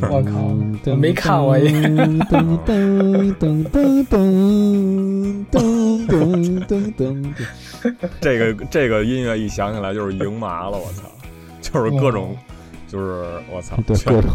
[0.00, 7.34] 我靠我没看我也噔噔噔噔噔噔噔噔噔。
[8.20, 11.02] 这个这个音乐一响起来就是赢麻了，我操！
[11.60, 12.36] 就是各种，
[12.88, 14.30] 就是我操，各种。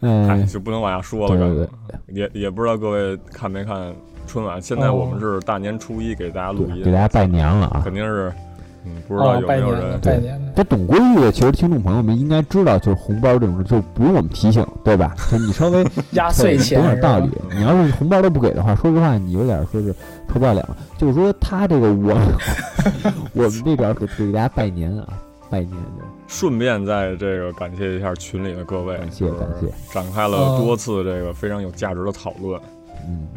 [0.00, 1.68] 哎， 哎，就不能往下说了，
[2.08, 3.94] 也也不知道各位看没看
[4.26, 4.60] 春晚。
[4.60, 7.80] 现在我们是大年初一给大家录音，给大家拜年了啊！
[7.84, 8.32] 肯定是，
[8.84, 10.52] 嗯，不知道哦，有拜年了，没有人拜年了。
[10.56, 15.14] 这懂规矩的，其实听众朋友们应该知道，就是红包这种事，就不用我们提醒，对吧？
[15.30, 17.30] 就你稍微压岁钱懂点道理。
[17.54, 19.92] 你要是红包都不给的话，说实话，你有点说是
[20.28, 20.76] 臭不要脸了。
[20.98, 22.14] 就是说，他这个我
[23.34, 25.06] 我们这边给给大家拜年啊，
[25.50, 26.04] 拜年的。
[26.26, 32.60] 顺便在这个感谢一下群里的各位，感谢感谢展开了多次这个非常有价值的讨论，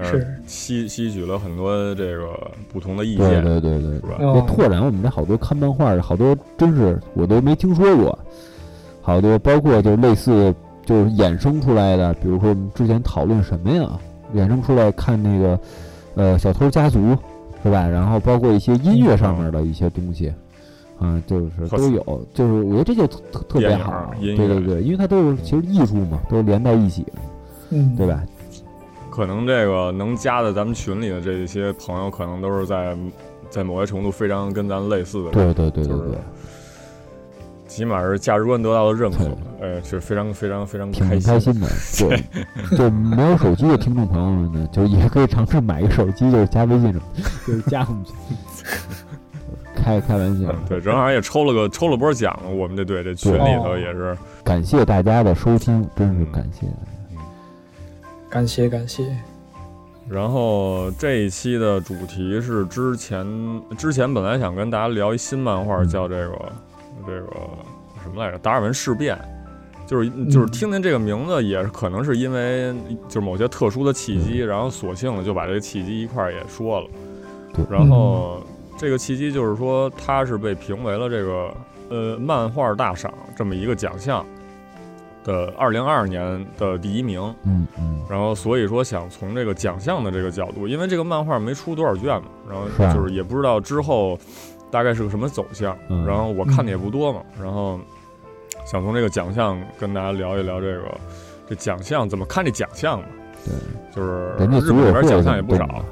[0.03, 2.29] 是吸吸取了很多这个
[2.71, 4.15] 不同的意对见，对对对是吧？
[4.19, 8.17] 这哦拓展我们这好多看漫画的，好多真是我都没听说过，
[9.01, 10.53] 好多包括就类似
[10.85, 13.89] 就是衍生出来的，比如说我们之前讨论什么呀，
[14.35, 15.59] 衍生出来看那个
[16.15, 17.15] 呃小偷家族
[17.63, 17.87] 是吧？
[17.87, 20.33] 然后包括一些音乐上面的一些东西。
[20.99, 27.13] 嗯，就是都有，就是我觉得这就特特特别好，对对对，因为它都是其实艺术嘛，都是连在一起的，
[27.71, 28.07] 嗯，对？
[28.07, 28.23] 吧？
[29.13, 32.97] 可能这个能加在咱们群里的这些朋友，可能都是在
[33.47, 36.17] 在某些程度非常跟咱类似的人，对对对对就是对，
[37.67, 41.67] 起码是价值观得到了认可对，呃，是非常非常非常挺开开心的。
[41.99, 42.23] 对。
[42.75, 47.03] 就没有手机的听众朋友们呢，就也可以尝试买一个手机，就是加微信什么，
[47.45, 48.13] 就是加我们去。
[49.75, 50.47] 开开玩笑。
[50.49, 56.65] 嗯，，对，正好也抽了个抽了波奖，我们这队这群里头哦也是，感谢大家的收听，真是感谢。
[58.33, 59.15] 感谢感谢。
[60.09, 66.51] 然后这一期的主题是之前之前本来想跟大家聊一新漫画，嗯叫这个
[67.05, 67.27] 这个
[68.01, 68.39] 什么来着？
[68.39, 69.15] 达尔文事变。
[69.85, 72.73] 就是就是听见这个名字，也可能是因为
[73.07, 76.87] 就是某些特殊的契机，然后索性的就把这个契机一块儿也说了。
[77.69, 78.41] 然后
[78.77, 81.53] 这个契机就是说，他是被评为了这个
[81.89, 84.25] 呃漫画大赏这么一个奖项
[85.23, 87.21] 的二零二二年的第一名。
[87.43, 94.17] 嗯嗯，然后所以说想从这个奖项的这个角度，因为这个漫画没出多少卷嘛，然后就是也不知道之后
[94.69, 96.05] 大概是个什么走向，嗯。
[96.05, 97.79] 然后我看的也不多嘛，然后
[98.65, 100.97] 想从这个奖项跟大家聊一聊这个
[101.47, 103.05] 这奖项怎么看这奖项嘛，
[103.45, 105.83] 对，就是日本里边奖项也不少，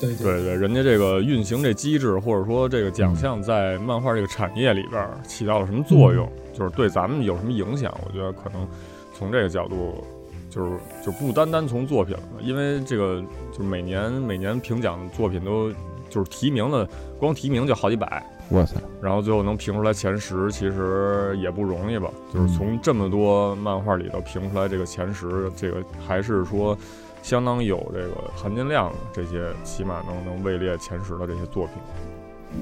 [0.00, 7.94] 对对，人家这个运行这机制，或者说这个奖项在漫画这个产业里边起到了什么作用，就是对咱们有什么影响？
[8.06, 8.66] 我觉得可能
[9.12, 10.02] 从这个角度，
[10.48, 10.70] 就是
[11.04, 13.22] 就不单单从作品了，因为这个
[13.52, 15.70] 就是每年每年评奖的作品都
[16.08, 22.10] 就是提名的，光提名就好几百，哇塞，然后最后能评出来前十，其实也不容易吧？
[22.32, 26.76] 就是从这么多漫画里头评出来这个前十，这个还是说
[27.22, 31.74] 相当有这个含金量的，这些起码能能位列前十的这些作品。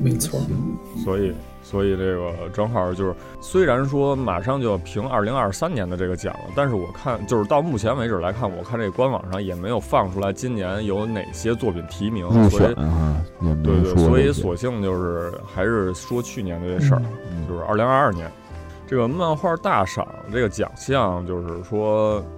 [0.02, 0.38] 没错。
[1.02, 1.32] 所以，
[1.62, 12.74] 所以这个正好就是，虽然说马上就要评二零二三年的这个奖了，但是我看就是到目前为止来看，我看这官网上也没有放出来今年有哪些作品提名，入所以
[13.64, 18.30] 对对，所以索性就是还是说去年的这事儿，嗯就是二零二二年
[18.86, 22.37] 这个漫画大赏这个奖项，就是说，嗯，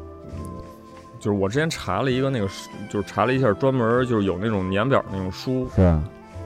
[1.21, 6.03] 就是我之前查了一个那个书，就是查了一下专门就是有那种年表那种书，是啊，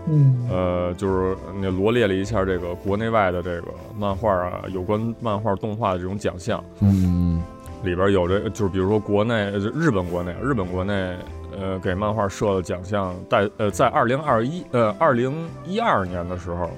[0.07, 7.43] 嗯，呃，就是那罗列了一下这个国内外的这个漫画啊，有关漫画动画的这种奖项，嗯
[7.83, 11.17] 里边有这个，就是比如说国内，日本国内，日本国内，
[11.57, 16.71] 呃，给漫画设的奖项，在呃，在二零二一呃二零一二年的时候，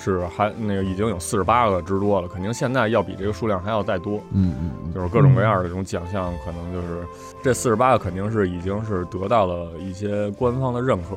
[0.00, 7.06] 是还那个已经有四十八个之多了，肯定现在要比这个数量还要再多，嗯嗯嗯，就是各种各样的这种奖项，可能就是
[7.42, 11.16] 这四十八个肯定是已经是得到了一些官方的认可。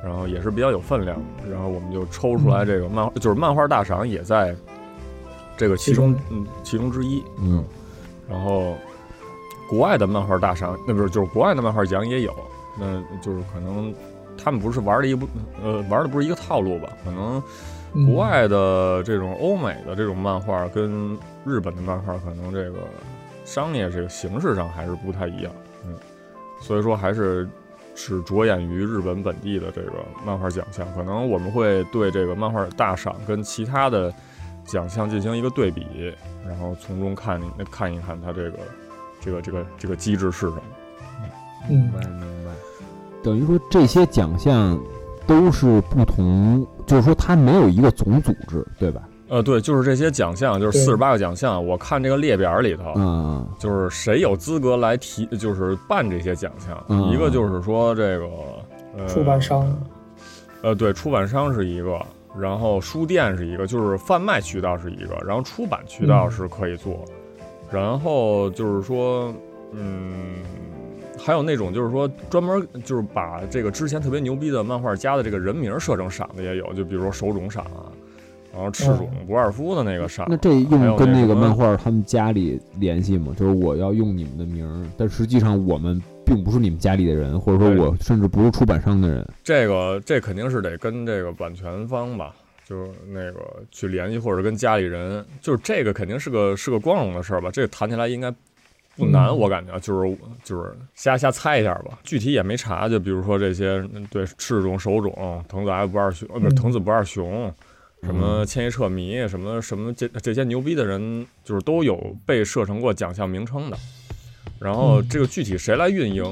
[0.00, 4.54] 然后也是比较有分量的，然后我们就抽出来这个漫画，就是漫画大赏也在
[5.56, 7.20] 这个其中，嗯，其中之一。
[7.42, 7.64] 嗯
[8.30, 8.76] 然后
[9.68, 12.32] 国外的漫画大赏，那不是就是国外的漫画奖也有，
[12.78, 13.92] 那就是可能
[14.40, 15.26] 他们不是玩的一不
[15.60, 16.88] 呃玩的不是一个套路吧？
[17.04, 17.42] 可能嗯
[18.06, 22.78] 国外的这种欧美的这种漫画跟日本的漫画可能这个
[23.44, 25.52] 商业这个形式上还是不太一样，
[25.86, 25.94] 嗯，
[26.60, 27.48] 所以说还是
[27.94, 29.92] 只着眼于日本本地的这个
[30.24, 34.12] 漫画奖项，可能我们会对这个漫画大赏跟其他的
[34.64, 35.86] 奖项进行一个对比，
[36.46, 37.40] 然后从中看
[37.70, 38.58] 看一看它这个
[39.20, 40.62] 这个这个这个机制是什么。
[41.70, 42.52] 嗯明白明白。
[43.22, 44.80] 等于说这些奖项
[45.28, 49.02] 都是不同，就是说它没有一个总组织，对吧？
[49.28, 56.82] 呃，对，就是这些奖项，就是对四十八个奖项，我看这个列表里头，嗯就是谁有资格来提，就是办这些奖项。
[56.88, 58.26] 嗯一个就是说这个
[58.96, 59.70] 呃出版商，
[60.62, 62.00] 呃，对，出版商是一个，
[62.40, 67.04] 然后书店是一个，就是贩卖渠道是一个，然后出版渠道嗯是可以做，
[67.70, 69.30] 然后就是说，
[69.72, 70.36] 嗯，
[71.28, 77.92] 还有那种就是说专门就是把这个之前特别牛逼的漫画家的这个人名设成赏的也有，就比如说手冢赏啊，
[78.50, 83.34] 然后赤冢不二夫的那个赏，那这用跟那个漫画他们家里联系吗？
[83.36, 89.22] 就是我要用你们的名儿，但实际上我们并不是你们家里的人，或者说我甚至不是出版商的人。
[89.44, 92.34] 这个这肯定是得跟这个版权方吧，
[92.66, 93.40] 就是那个
[93.70, 97.50] 去联系，或者跟家里人，就是这个肯定是个是个光荣的事儿吧。
[97.52, 98.32] 这个谈起来应该
[98.98, 102.88] 不难，嗯我感觉就是就是瞎瞎猜一下吧，具体也没查。
[102.88, 107.54] 就比如说这些嗯对赤冢、手冢、藤子 F 不二雄，呃，不是嗯藤子不二雄。
[108.04, 113.76] 什么千叶彻弥，什么什么这这些牛逼的人，就是都有被设成过奖项名称的。
[114.60, 116.24] 然后嗯这个具体谁来运营，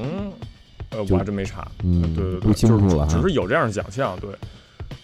[0.91, 1.67] 呃，我还真没查。
[1.83, 2.53] 嗯，对对对。
[2.53, 4.31] 就是只是有这样的奖项，对。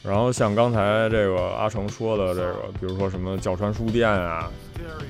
[0.02, 4.50] 然后像刚才这个阿成说的这个，比如说什么教传书店啊、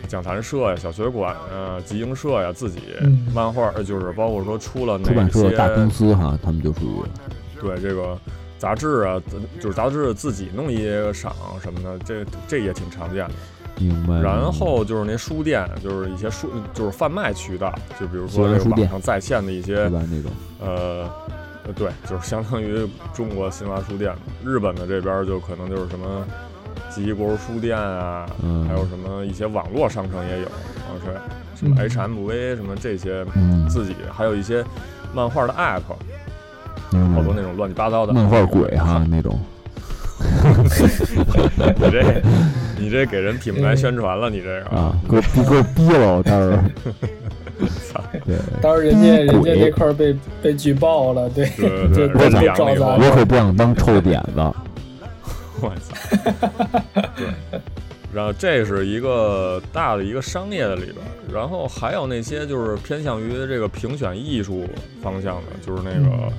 [0.06, 8.18] 讲坛社呀、小学馆啊、集英社呀，自己嗯漫画，呃就是包括说出了出哪些版社大公司哈，他们就属于对这个
[8.58, 9.20] 杂志啊，
[9.60, 13.34] 就是杂志自己弄一些赏什么的，这这也挺常见的。
[13.78, 14.20] 明白。
[14.20, 20.02] 然后就是那书店，就是一些书，就是贩卖渠道，就比如说这个网上在线的一些对吧？
[20.10, 20.30] 那种
[20.60, 21.10] 呃，呃，
[21.72, 24.18] 对，就是相当于中国新华书店嘛。
[24.44, 26.24] 日本的这边就可能就是什么
[26.90, 31.06] 吉伊国书店啊，嗯还有什么一些网络商城也有，然后是
[31.58, 34.64] 什么嗯 HMV 什么这些嗯，自己，还有一些
[35.14, 35.82] 漫画的 app，
[36.90, 39.38] 明白好多那种乱七八糟的漫画鬼哈那种。
[40.22, 42.22] 你这
[42.78, 46.62] 你这给人品牌宣传了，你这个啊，给我逼给我逼了，我到时候。
[48.26, 52.98] 对，当时人家人家鬼那块儿被被举报了，对，对对对，这人我凉了。
[52.98, 54.40] 我可不想当臭点子。
[55.64, 55.94] 我操！
[57.16, 57.60] 对，
[58.12, 60.96] 然后这是一个大的一个商业的里边，
[61.32, 64.66] 然后还有那些就是偏向于这个评选艺术
[65.00, 66.32] 方向的，就是那个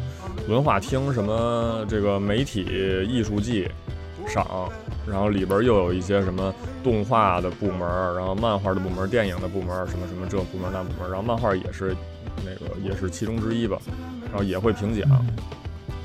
[0.50, 2.66] 文化厅什么这个媒体
[3.08, 3.66] 艺术季
[4.28, 4.70] 赏，
[5.08, 6.54] 然后里边又有一些什么
[6.84, 7.80] 动画的部门，
[8.16, 11.96] 然后漫画的部门、电影的部门，什么什么这部门那部门，然后漫画也是
[12.46, 13.78] 那个也是其中之一吧，
[14.30, 15.10] 然后也会评奖。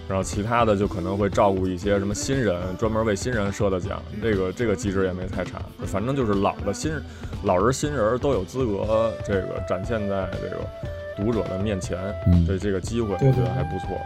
[0.09, 6.91] 然后其他的就可能会照顾一些什么新人，专门为新人设的奖，这个这个机制也没太查，反正就是老的新
[7.45, 10.67] 老人新人都有资格这个展现在这个
[11.15, 11.99] 读者的面前，
[12.47, 14.01] 的这这个机会我觉得还不错。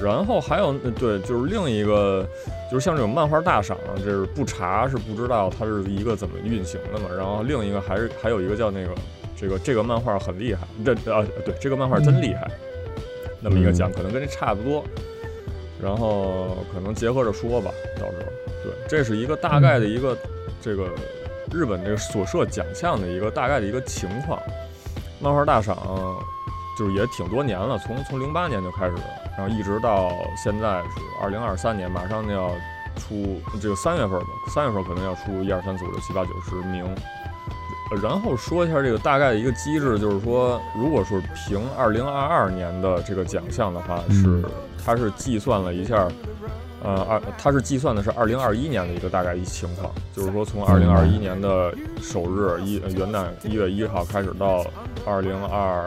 [0.00, 2.26] 然后还有对，就是另一个
[2.70, 7.08] 就是像这种漫画大赏，这是不查是不知道它是一个怎么运行的嘛。
[7.16, 8.94] 然后另一个还是还有一个叫那个
[9.36, 12.50] 这个这个漫画很厉害，这啊对这个漫画真厉害。
[13.40, 14.84] 那么一个奖，可能跟这差不多，
[15.82, 18.32] 然后可能结合着说吧，到时候
[18.62, 20.16] 对，这是一个大概的一个
[20.60, 20.86] 这个
[21.52, 24.40] 日本这个所设奖项的一个大概的一个情况。
[25.20, 25.76] 漫画大赏
[26.78, 28.94] 就是也挺多年了，从从零八年就开始，
[29.36, 32.50] 然后一直到现在是二零二三年，马上就要
[32.96, 36.84] 出这个三月份吧，三月份可能要出一二三四五六七八九十名。
[37.90, 44.44] 呃然后说一下这个大概的一个机制，就是说，如果说评二零二二年的这个奖项的话，嗯是
[44.82, 46.08] 它是计算了一下，
[46.82, 54.64] 呃，二它是计算的是二零二一年的一个大概一情况，就是说从二零二一年的首日一呃元旦一月一号开始到
[55.06, 55.84] 二零二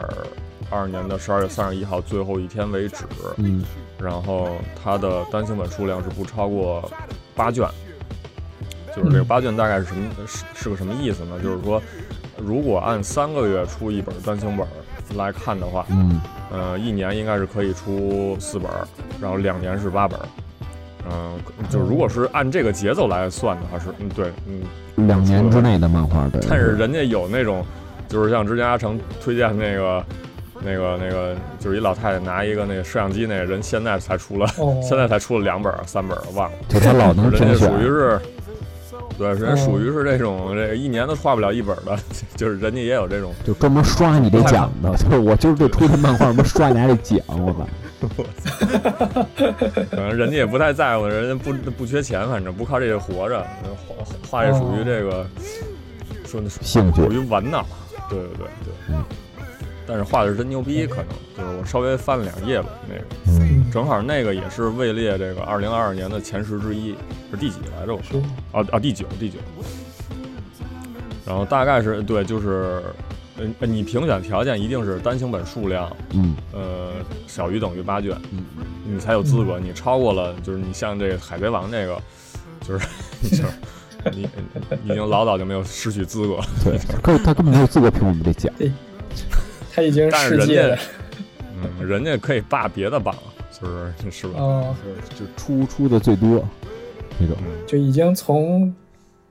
[0.70, 3.04] 二年的十二月三十一号最后一天为止，
[3.36, 3.64] 嗯
[3.98, 4.50] 然后
[4.82, 6.90] 它的单行本数量是不超过
[7.34, 7.66] 八卷。
[8.94, 11.38] 就是这个嗯八卷大概是什么是是个什么意思呢？
[11.42, 11.82] 就是说，
[12.38, 14.66] 如果按三个月出一本单行本
[15.16, 16.20] 来看的话，嗯
[16.50, 18.70] 呃，一年应该是可以出四本，
[19.20, 20.18] 然后两年是八本。
[21.08, 21.38] 嗯、
[21.70, 26.40] 就如果是按这个节奏来算的话，是嗯对嗯，两年之内的漫画对。
[26.48, 27.64] 但是人家有那种，
[28.08, 30.04] 就是像之前阿成推荐那个。
[30.62, 36.56] 那个那个就是一老太太拿一个那个摄像机，那个人现在才出了，哦， 现在才出了两本三本，忘了。
[36.68, 38.20] 就他老能人家属于是，
[39.18, 41.98] 对，人家属于是这种这个一年都画不了一本的，
[42.36, 43.32] 就是人家也有这种。
[43.44, 47.66] 就专门刷你这奖的，就是我今儿这出这漫画，他妈刷你家这奖，我操！
[49.90, 53.44] 可能人家也不太在乎，人家不不缺钱，反正不靠这个活着。
[53.86, 55.26] 画画这属于这个，
[56.26, 57.64] 说那兴趣属于玩闹。
[58.08, 58.74] 对对对对。
[58.90, 59.04] 嗯
[59.86, 66.94] 但是画的是真牛逼，可能就是我稍微翻了两页吧，那个嗯，正好那个也是位列这个二零二二年的前十之一，
[67.30, 67.94] 是第几来着？
[67.94, 68.20] 我说
[68.52, 69.38] 啊啊，第九第九。
[71.26, 72.82] 然后大概是对，就是，
[73.36, 76.92] 呃，你评选条件一定是单行本数量，嗯呃，
[77.26, 78.44] 小于等于八卷，嗯，
[78.84, 79.58] 你才有资格。
[79.58, 82.00] 你超过了，就是你像这个海贼王这个，
[82.60, 82.86] 就是
[83.28, 83.44] 就是
[84.14, 84.28] 你
[84.84, 86.44] 你已经老早就没有失去资格了。
[86.62, 88.52] 对，可他根本没有资格评我们这奖。
[89.76, 90.82] 他已经但是人世界了家，
[91.62, 93.14] 嗯，人家可以霸别的榜，
[93.52, 94.40] 就是是吧？
[94.40, 94.74] 哦，
[95.10, 96.42] 就出出的最多
[97.18, 97.36] 那种。
[97.40, 98.74] 嗯，就已经从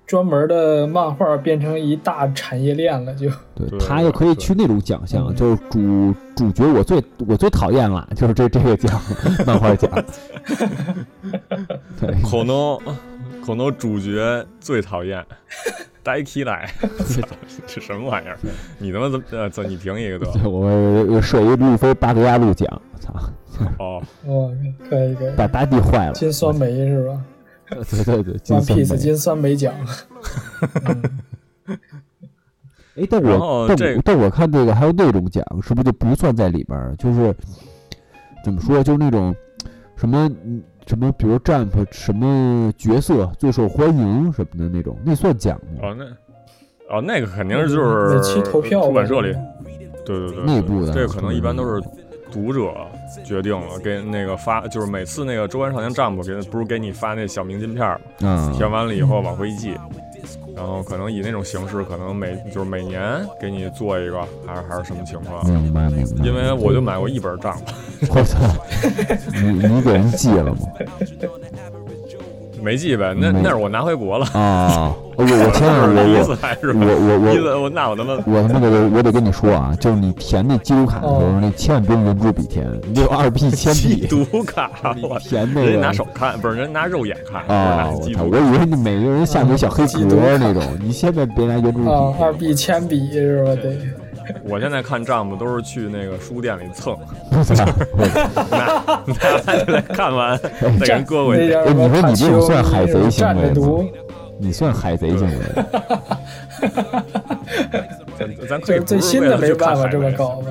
[0.05, 9.01] 专门的漫画变成一大产业链了，就对对他又可以去那种奖项，嗯就是主主角我最我最讨厌了，就是这这个奖，
[9.47, 9.89] 漫画奖。
[11.99, 12.77] 对，可能
[13.43, 15.25] 可能主角最讨厌。
[16.05, 16.69] 呆起来，
[17.65, 18.37] 这什么玩意儿？
[18.77, 20.41] 你他妈怎么呃，怎你评一个得了？
[20.47, 23.13] 我我设一路飞巴格亚路奖，操，
[23.79, 24.55] 哦， 哦，
[24.87, 26.13] 可以可以，把大地坏了。
[26.13, 27.19] 金酸梅是吧
[27.67, 28.85] 对对对，金酸梅。
[28.85, 29.73] 金酸梅奖，
[30.85, 31.01] 嗯
[32.95, 36.95] 哎，但我但但我看这个还有那种奖，是不是就不算在里边儿？
[36.97, 37.35] 就是
[38.43, 39.35] 怎么说，就是那种
[39.97, 45.81] 什么嗯什么，比如 Jump 什么角色最受欢迎什么的那种，那算奖吗？
[45.81, 46.05] 哦，那
[46.95, 49.35] 哦，那个肯定是就是每期投票出版社里，
[50.05, 50.93] 对对对，内部的。
[50.93, 51.81] 这个可能一般都是
[52.31, 52.71] 读者
[53.25, 58.29] 决定了，给那个发，就是每次那个周刊少年 Jump 给不是给你发那小明信片儿吗？
[58.29, 59.73] 啊，填完了以后往回一寄，
[60.55, 65.45] 然后可能以那种形式，可能每就是每年给你做一个，还是还是什么情况？
[65.49, 66.25] 明白明白。
[66.25, 67.59] 因为我就买过一本 Jump，
[68.09, 68.39] 我操，
[69.33, 70.59] 你你给人寄了吗？
[72.65, 84.71] 没记呗，那没那是我拿回国了，啊，我我天啊，我次 还是我我我第一次我那我他妈我他妈的我得跟你说啊，就是你填那记录卡的时候，哦那千万别用圆珠笔填，你得有二 B 铅寄笔读卡，
[85.07, 88.23] 我填那个人家拿手看，不是人拿肉眼看，啊，拿我操！
[88.23, 92.23] 我以为你每个人下面小黑格儿那种，你千万别拿圆珠啊，笔。
[92.23, 93.51] 二 B 铅笔是吧？
[93.61, 93.77] 得，
[94.47, 96.95] 我现在看账目都是去那个书店里蹭，
[99.93, 100.37] 看完
[100.79, 101.55] 再给人搁回去。
[101.73, 103.83] 你说你这种算海贼行为吗，
[104.37, 105.33] 你算海贼行为？
[108.17, 110.41] 咱咱可以就是最新的没办法这么搞。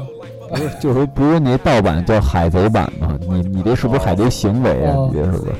[0.51, 3.17] 不是，就是不是那盗版叫海贼版吗？
[3.29, 4.93] 你你这是不是海贼行为啊？
[4.95, 5.53] 哦你这是不是？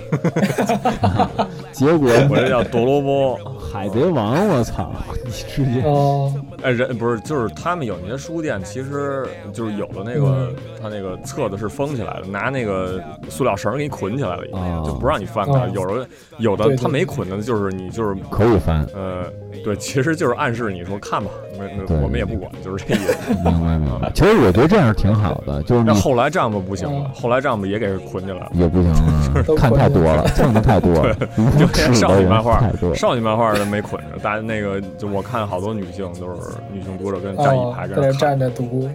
[1.73, 3.39] 结果我这叫多罗波。
[3.73, 4.93] 海贼王，我操！
[5.25, 6.33] 你直接哦，
[6.65, 15.53] 哎，人不是，就是他们有那些书店，其实就是有的那个，嗯他那个册子是封起来的，拿那个塑料绳给你捆起来了，已经哦就不让你翻开。
[15.53, 19.25] 哦有的有的他没捆的，就是你就是可以翻，呃，
[19.63, 23.17] 对，其实就是暗示你说看吧，那对那我们也不管，就是这意思。
[23.45, 24.11] 明白明白。
[24.15, 28.51] 其实我觉得这样挺好的，就是那后来账目不行了嗯，后来账目也给捆起来了。
[28.55, 29.24] 也不行啊都，
[29.57, 31.15] 看 太多了， 蹭的太多了，
[31.59, 32.63] 就少女漫画，。
[32.95, 36.41] 少女漫画的没捆着，大家那个就我看好多女性都是
[36.73, 38.19] 女性读者跟站一哦排，跟在那看。
[38.19, 38.89] 站着读，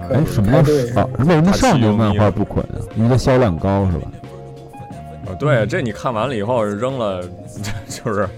[0.00, 0.52] 啊哎，什么
[0.92, 1.08] 少？
[1.18, 2.76] 为什么少女漫画不捆啊？
[2.96, 4.10] 因为它销量高是吧？
[5.26, 7.22] 啊，对，这你看完了以后扔了，
[7.88, 8.28] 就是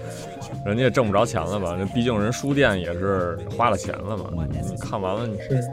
[0.65, 1.75] 人家也挣不着钱了吧？
[1.79, 4.25] 那毕竟人书店也是花了钱了嘛。
[4.49, 5.63] 你你看完了，你是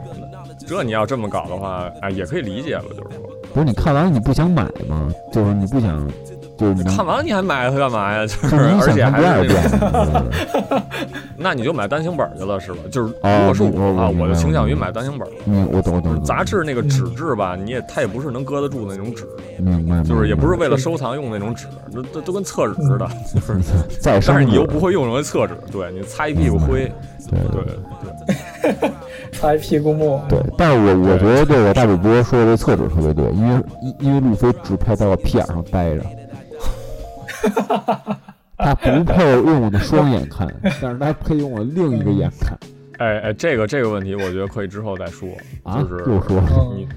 [0.65, 5.09] 这你要这么搞的话，哎，也可以理解了，就是说，不是你看完了你不想买吗？
[5.31, 6.07] 就是你不想，
[6.57, 8.25] 就是你看完了你还买它干嘛呀？
[8.27, 10.83] 就是而且还是那
[11.49, 12.79] 那你就买单行本去了，是吧？
[12.91, 15.27] 就是哦如果是我我啊，我就倾向于买单行本。
[15.45, 16.21] 嗯我懂我懂。
[16.23, 19.25] 杂志那个纸质吧，你也它也不是能搁得住那种纸，
[19.57, 23.59] 明白，就是也不是为了收藏用那种纸，那都都跟厕纸似的， 就是。
[24.01, 26.91] 但是你又不会用成为厕纸，对你擦一屁股灰，
[27.29, 27.63] 对对
[28.61, 28.91] 对。
[29.31, 36.03] 擦一屁股木，对，但是我我觉得这个大主播说的这厕纸特别对，因为因因为路飞只配在我屁眼上待着，
[38.57, 40.47] 他不配用我的双眼看，
[40.81, 42.57] 但是他配用我另一个眼看
[42.97, 45.29] 哎哎，这个这个问题，我觉得可以之后再说。
[45.63, 46.87] 啊就是，又说嗯你，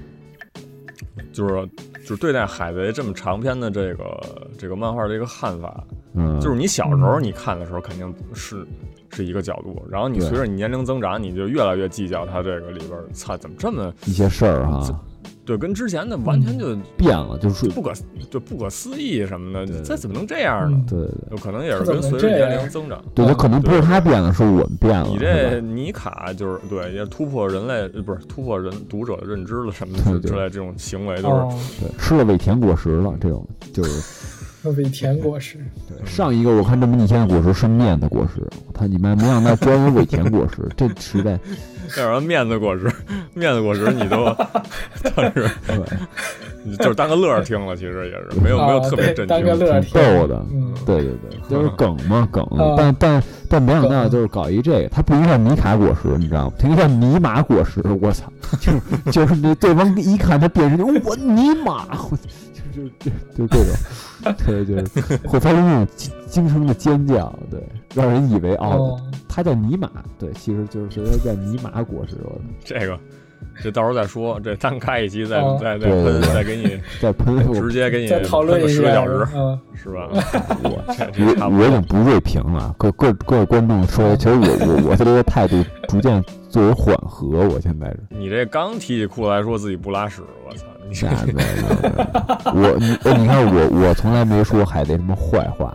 [1.31, 1.69] 就是
[2.01, 4.21] 就是对待海贼这么长篇的这个
[4.57, 5.83] 这个漫画的一个看法，
[6.15, 8.65] 嗯，就是你小时候你看的时候肯定是
[9.13, 14.99] 是一个角度，然后你随着你年龄增长，你就越来越计较它这个里边儿，操，怎么这么一些事儿哈，
[15.45, 17.91] 对，跟之前的完全就变了，就是不可
[18.31, 20.83] 就不可思议什么的，这怎么能这样呢？
[20.89, 23.03] 对对对，有可能也是跟随着年龄增长。
[23.13, 25.07] 对，他可能不是他变了，是我们变了。
[25.07, 38.41] 你这尼卡就是对，也突破人类呃不是突破人读者的认知了什么的对之之类这种行为都是哦，对吃了尾田果实了，这种就是尾田果实，对上一个我看这么逆天的果实是面的果实，
[38.73, 41.37] 他你妈没想到居然有尾田果实，这时代
[41.97, 42.91] 要不然面子果实，
[43.33, 44.25] 面子果实你都
[45.15, 45.77] 当时对
[46.65, 49.59] 你就是当个乐儿听了，其实也是没有没有啊特别震对当个惊。
[49.59, 50.45] 挺乐儿听逗的。
[50.49, 56.53] 嗯，对对对，就是梗嘛梗啊，但但但没想到就是搞一这个，它不应该叫尼卡果实，你知道吗？
[56.57, 58.31] 它应该叫尼玛果实，我操！
[58.61, 58.79] 就是
[59.11, 62.17] 就是那对方一看他变身就我尼玛，我
[62.73, 67.61] 就就就就这种，对，就是 会发出那种惊惊声的尖叫，对，
[67.93, 72.99] 让人以为哦，哦，它叫尼玛，对，其实就是所以它叫尼玛果实，我这个
[73.61, 80.07] 这到时候再说，这单开一期再哦再再喷，再给你再喷直接给你再讨论十个小时，，嗯，是吧？
[80.63, 81.81] 我我我已经。
[81.83, 87.99] 不锐评了，各各各位观众说，其实我我我的这个态度逐渐作为缓和，我现在是。
[88.09, 90.65] 你这刚提起裤子来说自己不拉屎，我操！
[90.89, 95.73] 你这那个，我你呃你看我我从来没说海贼什么坏话，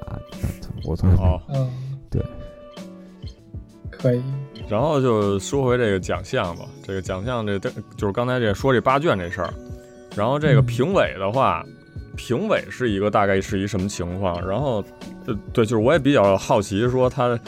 [0.84, 1.70] 我从来没哦，嗯，
[2.10, 2.22] 对，
[3.90, 4.22] 可以，
[4.68, 9.52] 然后就说回这个奖项吧，这个奖项这就是刚才这说这八卷这事儿，
[10.14, 10.66] 然后这个嗯。
[10.66, 11.64] 评委的话，
[12.16, 14.46] 评委是一个大概是一什么情况？
[14.46, 14.84] 然后，
[15.26, 17.38] 呃，对，就是我也比较好奇，说他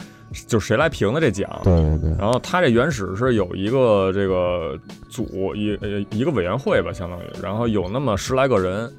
[0.47, 1.49] 就是谁来评的这奖？
[1.63, 4.77] 对对对，然后他这原始是有一个这个
[5.09, 8.91] 组一呃一个委员会吧，相当于，然后有那么十来个人，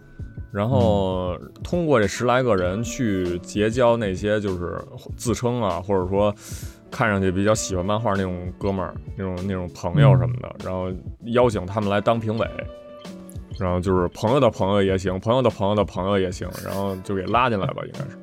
[0.53, 4.79] 然后通过这十来个人去结交那些就是
[5.17, 6.35] 自称啊，或者说
[6.91, 10.89] 看上去比较喜欢漫画那种哥们儿、那种那种朋友什么的，然后
[11.27, 12.47] 邀请他们来当评委。
[13.59, 18.19] 然后就是朋友的朋友也行，朋友的朋友的朋友也行，然后就给拉进来吧，应该是。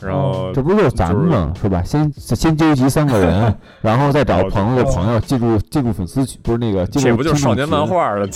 [0.00, 1.52] 然后这不就是咱们吗？
[1.60, 1.82] 是吧？
[1.82, 8.28] 先先纠集三个人， 然后再找朋友的朋友进入进入粉丝群，不是那个进入这不就是 少年漫画的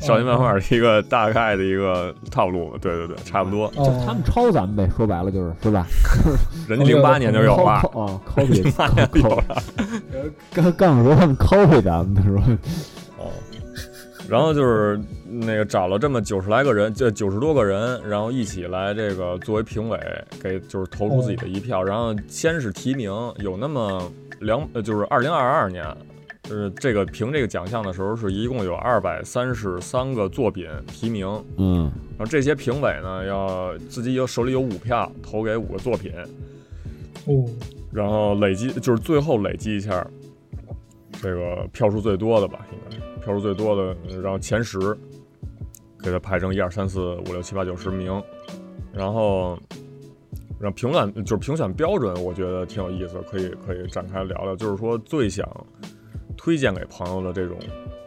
[0.00, 2.76] 少年漫画的一个大概的一个套路？
[2.80, 3.70] 对对对，差不多。
[3.76, 5.86] 就哦，他们抄咱们呗，说白了就是是吧？
[6.68, 9.44] 人家零八年就有了，copy 啊，copy 八年有了。
[10.52, 12.42] 刚刚说他们 copy 咱们的是吧？
[12.46, 12.58] 哦，
[14.28, 19.98] 然后就是那个找了这么九十来个人，这九十多个人，然后一起来这个作为评委，
[20.42, 21.82] 给就是投出自己的一票。
[21.82, 25.84] 然后先是提名，有那么两呃，就是二零二二年。
[26.50, 31.26] 呃，这个评这个奖项的时候，是一共有二百三十三个作品提名，
[31.58, 36.10] 嗯然后这些评委呢，要自己有手里有五票，投给五个作品，
[37.26, 37.44] 哦，
[37.92, 40.06] 然后累积就是最后累积一下，
[41.20, 42.87] 这个票数最多的吧，应该
[43.18, 44.78] 票数最多的，然后前十
[46.02, 48.22] 给它排成一二三四五六七八九十名，
[48.92, 49.58] 然后，
[50.60, 55.48] 让评选就是评选标准，我觉得挺有意思，可以可以展开聊聊，就是说最想
[56.36, 57.58] 推荐给朋友的这种，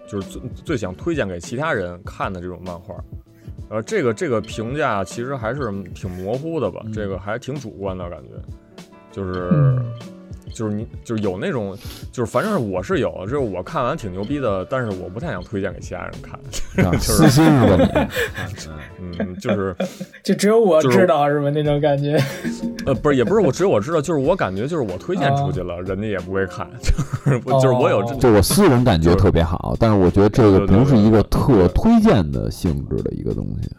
[0.08, 2.96] 就是最最想推荐给其他人看的这种漫画。
[3.70, 8.30] 呃，这个这个评价其实还是挺模糊的吧，这个还挺主观的感觉，
[9.12, 9.94] 就是、嗯
[10.54, 11.78] 就是你就是有那种，
[12.12, 18.10] 就是反正我是有，就是我看完挺牛逼的，但是我不太想推荐给其他人看，啊 私心是吧
[19.00, 19.02] 你？
[19.20, 19.76] 嗯，就是
[20.24, 21.50] 就只有我知道是吧？
[21.50, 22.18] 那种感觉，
[22.86, 26.68] 呃不是也不是我只有我知道，就是我感觉就是我推荐出去了，人家也不会看，
[27.26, 33.70] 就是我就是我有就我私人感觉特别好，但是我觉得这个不是一个特推荐的性质的一个东西。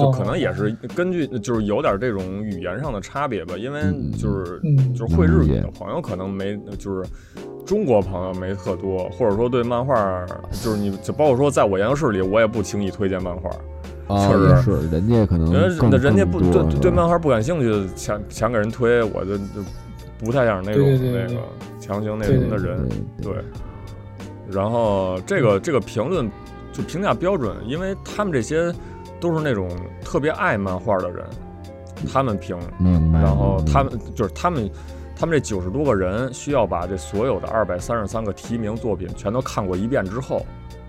[0.00, 0.14] 就哦。
[0.16, 4.94] 可能也是根据就是有点这种语言上的差别吧，因为嗯就是嗯。
[4.94, 7.04] 就是会日语的朋友可能没就是
[7.66, 13.50] 中国朋友没特多，或者说对漫画就是你就包括说在我研究室里，我也不轻易推荐漫画，
[14.14, 19.44] 啊，确实也是，人家可能因人家不对对漫画不感兴趣，强强给人推，我就就
[20.18, 21.42] 不太想那种对对对对那个
[21.78, 22.88] 强行那对什么的人，
[23.20, 23.44] 对对。
[24.50, 26.30] 然后这个这个评论
[26.72, 28.72] 就评价标准，因为他们这些
[29.20, 29.68] 都是那种
[30.04, 31.24] 特别爱漫画的人，
[32.12, 32.56] 他们评。
[33.12, 34.70] 然后他们就是他们，
[35.18, 40.44] 他们这九十多个人需要把这所有的二百三十三个提名作品全都看过一遍之后，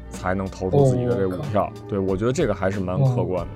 [0.09, 1.71] 才能投出自己的这五票。
[1.87, 3.47] 对我觉得这个还是蛮客观的。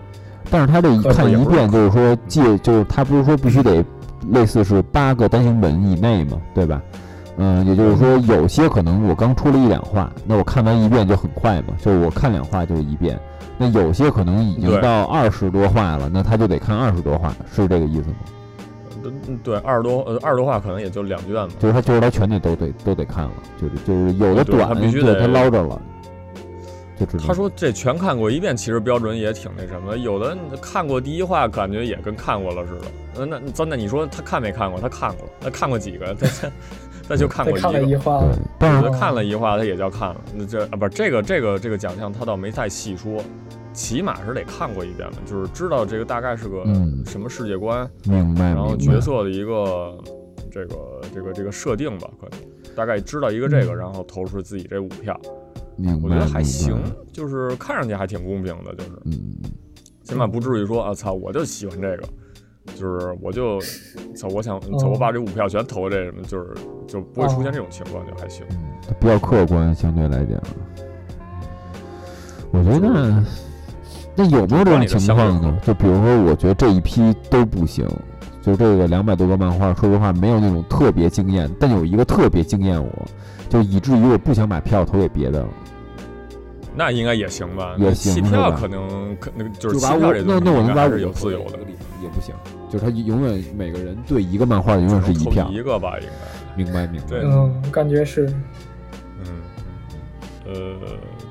[0.50, 3.84] 但是他这一看一遍，就是说借，就是他不是说必须得
[4.30, 6.82] 类似是八个单行本以内嘛，对吧？
[7.38, 13.18] 嗯，也就是说有些可能我刚出了一两话，那我看完一遍就很快嘛，就是我看两话就是一遍。
[13.58, 18.16] 那有些可能已经到二十多话了，那他就得看二十多话，是这个意思吗？
[19.04, 21.50] 嗯，对，二十多呃二十多话可能也就两卷吧。
[21.60, 25.82] 就是他就是他全得都得都得看了，就是就是有的对短，他必须得他捞着了。
[27.26, 29.98] 他说这全看过一遍，其实标准也挺那什么的。
[29.98, 32.88] 有的看过第一话，感觉也跟看过了似的。
[33.16, 34.80] 呃那那真的，你说他看没看过？
[34.80, 36.14] 他看过，他看过几个？
[36.14, 36.28] 他
[37.12, 37.80] 他他就看过一个。
[37.80, 40.22] 对一话了，，但是我觉得看了一话，他也叫看了。
[40.34, 43.22] 那这啊，不是这个这个这个奖项，他倒没太细说，
[43.74, 47.04] 起码是得看过一遍的，就是知道这个大概是个嗯。
[47.06, 49.98] 什么世界观，明白，然后角色的一个
[50.52, 52.40] 这个这个这个设定吧，可能。
[52.76, 53.78] 大概知道一个这个，嗯。
[53.78, 55.20] 然后投出自己这五票，
[55.76, 56.78] 明白，我觉得还行，
[57.12, 58.92] 就是看上去还挺公平的，就是。
[59.06, 59.36] 嗯，
[60.04, 62.04] 起码不至于说啊操，我就喜欢这个。
[62.76, 63.60] 就是我就
[64.16, 66.54] 操，我想操，我把这五票全投这什么，就是
[66.88, 68.46] 就不会出现这种情况，就还行。
[68.52, 68.58] 嗯，
[69.00, 70.42] 比较客观，相对来讲，
[72.52, 73.26] 我觉得那
[74.16, 75.58] 那有没有这种情况呢？
[75.64, 77.88] 就比如说，我觉得这一批都不行，
[78.42, 82.92] 就这个两百多个漫画，说实话没有那种特别惊艳，但有一个特别惊艳我，
[83.50, 85.48] 就以至于我不想把票投给别的了，
[86.76, 87.76] 那应该也行吧？
[87.78, 88.28] 也那行是吧？
[88.28, 91.60] 弃票可能可那个就是弃把我票这东西那那我能把应该还是有自由的，
[92.02, 92.34] 也不行，
[92.70, 96.12] 就是他永远每个人对一个漫画永远是一投票，一个吧，应该。
[96.56, 97.08] 明白明白。
[97.08, 97.22] 对。
[97.24, 98.28] 嗯，感觉是，
[99.20, 99.42] 嗯，
[100.46, 100.76] 呃，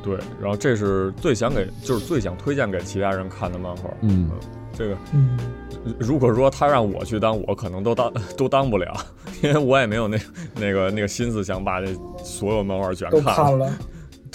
[0.02, 3.90] 对，然后这是最想给，就是最想推荐给其他人看的漫画。
[4.00, 4.30] 嗯，
[4.72, 5.36] 这个嗯，
[5.98, 8.94] 如果说他让我去当，我可能都当 都当不了，
[9.42, 10.18] 因为我也没有那
[10.54, 11.88] 那个那个心思想把这
[12.24, 13.70] 所有漫画全看看了，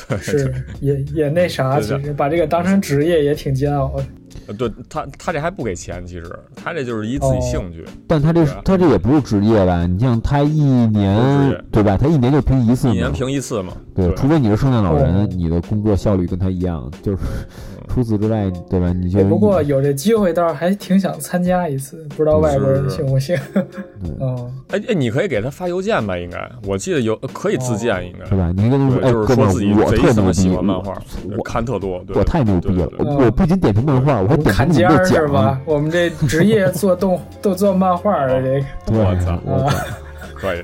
[0.07, 4.05] 对，是也也那啥，其实把这个当成职业也挺煎熬的。
[4.47, 7.85] 呃对他他这还不给钱，其实他这就是一自己哦兴趣。
[8.07, 9.85] 但他这对啊他这也不是职业吧？
[9.85, 11.97] 你像他一年业对吧？
[11.97, 18.91] 他一年就评一次一年，评一次嘛，对，除非你是圣诞老哦人，你的工作效率跟他一样，就是嗯除此之外，对吧？
[18.93, 23.37] 你就哎不过有这机会，倒是还挺想参加一次，不知道外国人信不行。
[24.19, 26.17] 嗯，哎哎，你可以给他发邮件吧？
[26.17, 28.51] 应该，我记得有可以自荐，应该是吧？
[28.55, 30.93] 你跟他说，就是哥们儿，说自己我特牛逼，喜欢漫画，
[31.37, 32.89] 我看特多，对我太牛逼了！
[32.99, 35.59] 我我不仅点评漫画，我你们的尖儿是吧。？
[35.65, 38.59] 我们这职业做动都做漫画的这
[38.91, 39.77] 个，我操我操！
[40.35, 40.61] 可以，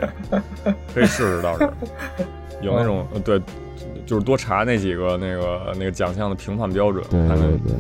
[0.93, 1.69] 可以试试倒是。
[2.61, 3.41] 有那种呃对，
[4.05, 7.73] 就是多查那几个那个那个奖项的评判标准，对对对，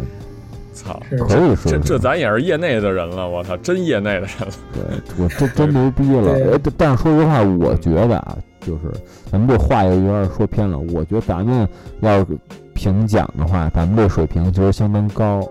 [0.73, 4.47] 操，可以说这这咱也是业内的人了，我操，真业内的人了。
[4.73, 6.59] 对我真真牛逼了。
[6.63, 8.91] 但但是说实话，我觉得啊，就是
[9.31, 10.79] 咱们这话又有点说偏了。
[10.79, 11.67] 我觉得咱们
[11.99, 12.27] 要是
[12.73, 15.47] 评奖的话，咱们这水平其实相当高。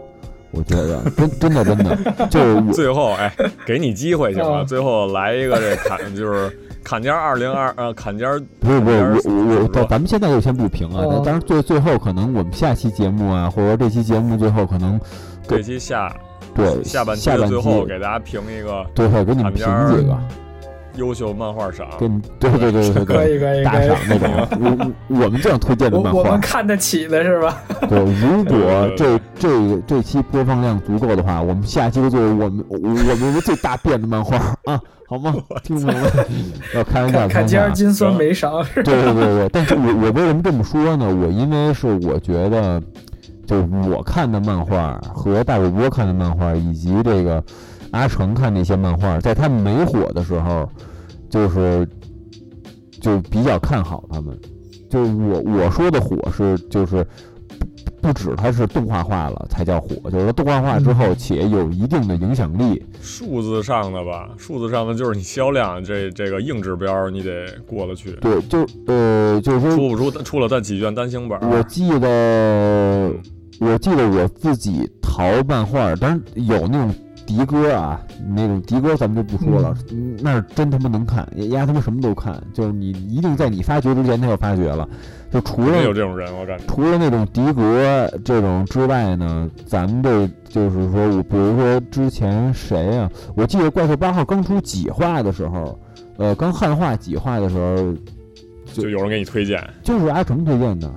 [0.52, 1.96] 我觉得真真的真的，
[2.28, 3.32] 就是 最后哎，
[3.66, 4.60] 给你机会行吗？
[4.60, 6.50] 哦最后来一个这砍，就是
[6.82, 8.96] 砍尖二零二呃，砍尖儿不是不是
[9.28, 11.02] 我我我，咱咱们现在就先不评啊。
[11.04, 15.00] 哦但当然最最后可能我们下期节目啊，或者说这期节目最后可能
[15.46, 16.12] 这期下
[16.54, 20.18] 对下半期下半的最后期给大家评一个最后给你们评几个，
[21.00, 21.86] 优秀漫画赏。
[21.98, 24.30] 跟对对对对对可以可以大可以赏那种。
[24.60, 27.62] 我我我们这样推荐的漫画我我们，看得起的是吧？
[27.88, 28.54] 对，如果
[28.96, 35.34] 对对这这个这期播放量足够的话，我们下期就做我们我我们最大变的漫画啊，好吗？
[35.64, 36.12] 听众朋友们，
[36.74, 37.46] 要开玩笑，看看开玩笑。
[37.46, 41.06] 尖儿金酸梅赏，对对对对，但是我我为什么这么说呢？
[41.06, 42.80] 我因为是我觉得，
[43.46, 47.42] 就是我看的漫画和大主播看的漫画，以及这个
[47.90, 50.68] 阿成看那些漫画，在他们没火的时候，
[51.30, 51.88] 就是
[53.00, 54.38] 就比较看好他们。
[54.90, 57.06] 就我我说的火是就是
[58.02, 62.84] 不不止它是动画化了才叫火，就是说动画化之后且有一定的影响力。
[63.00, 68.10] 数字上的吧，数字上的就是你销量这这个硬指标，你得过得去。
[68.20, 71.48] 对，就呃就是说出不出出了但几卷单行本儿？
[71.48, 73.12] 我记得，
[73.60, 76.92] 我记得我自己淘漫画，但是有那种
[77.30, 78.00] 迪哥啊，
[78.34, 84.88] 那种迪哥咱们就不说了，嗯那是真他妈能看，丫他妈什么都看，就是你一定在你发掘之前他就发掘了，
[85.30, 86.64] 就除了有这种人，我感觉。
[86.66, 95.78] 除了那种迪哥这种之外呢，咱们这就是说我比如说之前谁啊，我记得怪兽八号刚出几话的时候，
[96.16, 97.94] 呃，刚汉化几话的时候，
[98.72, 99.62] 就有人给你推荐。
[99.84, 100.92] 就是阿成推荐的。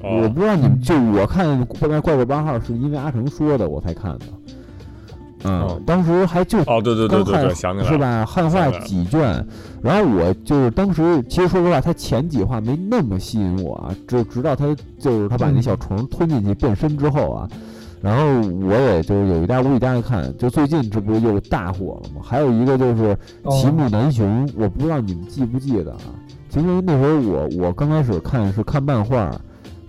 [0.00, 4.24] 我哦，不知道你们，就我看怪怪怪兽八号是因为阿成说的，我才看的。
[5.44, 7.90] 嗯，哦当时还就哦，对对对刚汉对对，想起来。
[7.90, 8.24] 是吧？
[8.24, 9.44] 汉化几卷，
[9.82, 14.66] 然后我就是当时其实说实话，他前几话没那么吸引我啊，就直到他
[14.98, 17.48] 就是他把那嗯小虫吞进去变身之后啊，
[18.00, 18.24] 然后
[18.66, 22.20] 我也就是有一搭无一搭的看，就最近这不是又大火了吗？
[22.22, 23.16] 还有一个就是
[23.50, 25.98] 齐哦木南雄，我不知道你们记不记得啊？
[26.48, 29.30] 其实那时候我我刚开始看是看漫画，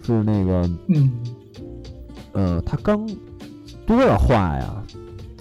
[0.01, 1.11] 是那个嗯，
[2.31, 3.05] 呃，他刚
[3.85, 4.82] 多少话呀？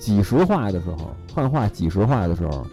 [0.03, 2.67] 几十画的时候，汉化几十画的时候，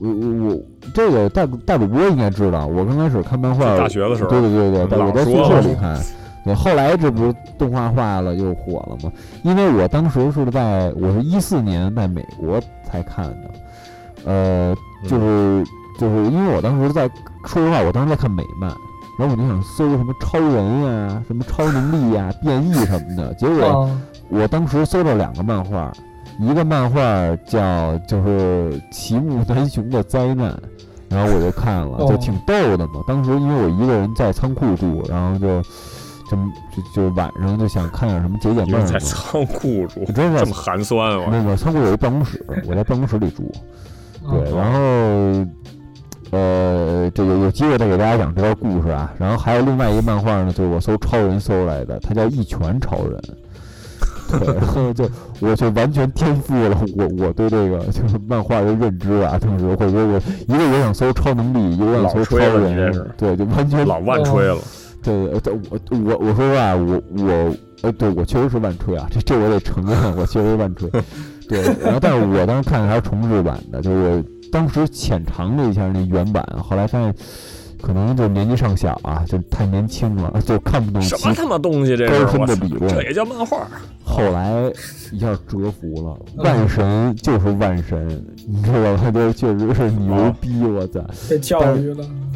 [0.00, 0.60] 我我我
[0.94, 6.00] 这个大主大主播应该知道，我刚开始看漫画，大学的时候对对对对，老我在宿舍里看，
[6.42, 9.12] 对，后来这不是动画化了又火了吗？
[9.44, 13.50] 因为我当时是在我是一四年在美国才看的，
[14.24, 14.74] 呃，
[15.06, 15.64] 就是
[15.98, 17.06] 就是因为我当时在
[17.44, 18.70] 说实话，我当时在看美漫，
[19.18, 25.92] 然后我就想搜什么超人呀、什么超能力呀、变异什么的，结果啊，我当时搜到两个漫画，
[26.40, 27.00] 一个漫画
[27.46, 30.58] 叫就是齐木楠雄的灾难，
[31.08, 33.02] 然后我就看了，就哦挺逗的嘛。
[33.06, 35.62] 当时因为我一个人在仓库住，然后就
[36.30, 36.36] 就
[36.74, 38.98] 就就晚上就想看点什么解解闷儿嘛。
[39.00, 41.26] 仓库住，我真是这么寒酸啊！
[41.30, 43.50] 那个仓库有一办公室，我在办公室里住。
[44.28, 45.46] 对，啊然后
[46.30, 49.12] 呃，这个有机会再给大家讲这段故事啊。
[49.18, 53.18] 然后还有另外一个漫画呢，就是我搜超人搜来的，它叫《一拳超人》。
[54.38, 55.08] 对，然后就
[55.40, 64.58] 我就完全颠覆了我我对这个就是漫画的认知啊，就是或者说我一个也想搜超能力，一个想搜超人是，对，就完全老万吹了，
[65.02, 70.90] 对，呃对我我我说实话，我我呃，对我确实是万吹啊，这这我得承认，我确实是万吹。
[71.48, 77.12] 对，然后但是我当时看的还是重制版的，就是我当时浅尝了一下那原版，后来发现
[77.80, 82.38] 可能就年纪尚小啊，就太年轻了，就看不懂什么他妈东西这高是？
[82.38, 83.66] 我操深的理论这也叫漫画？
[84.04, 84.70] 后来
[85.12, 89.10] 一下折服了，万神就是万神，你知道吧？
[89.12, 91.00] 这确实是牛逼，我操！
[91.28, 92.04] 被教育了。
[92.08, 92.26] 嗯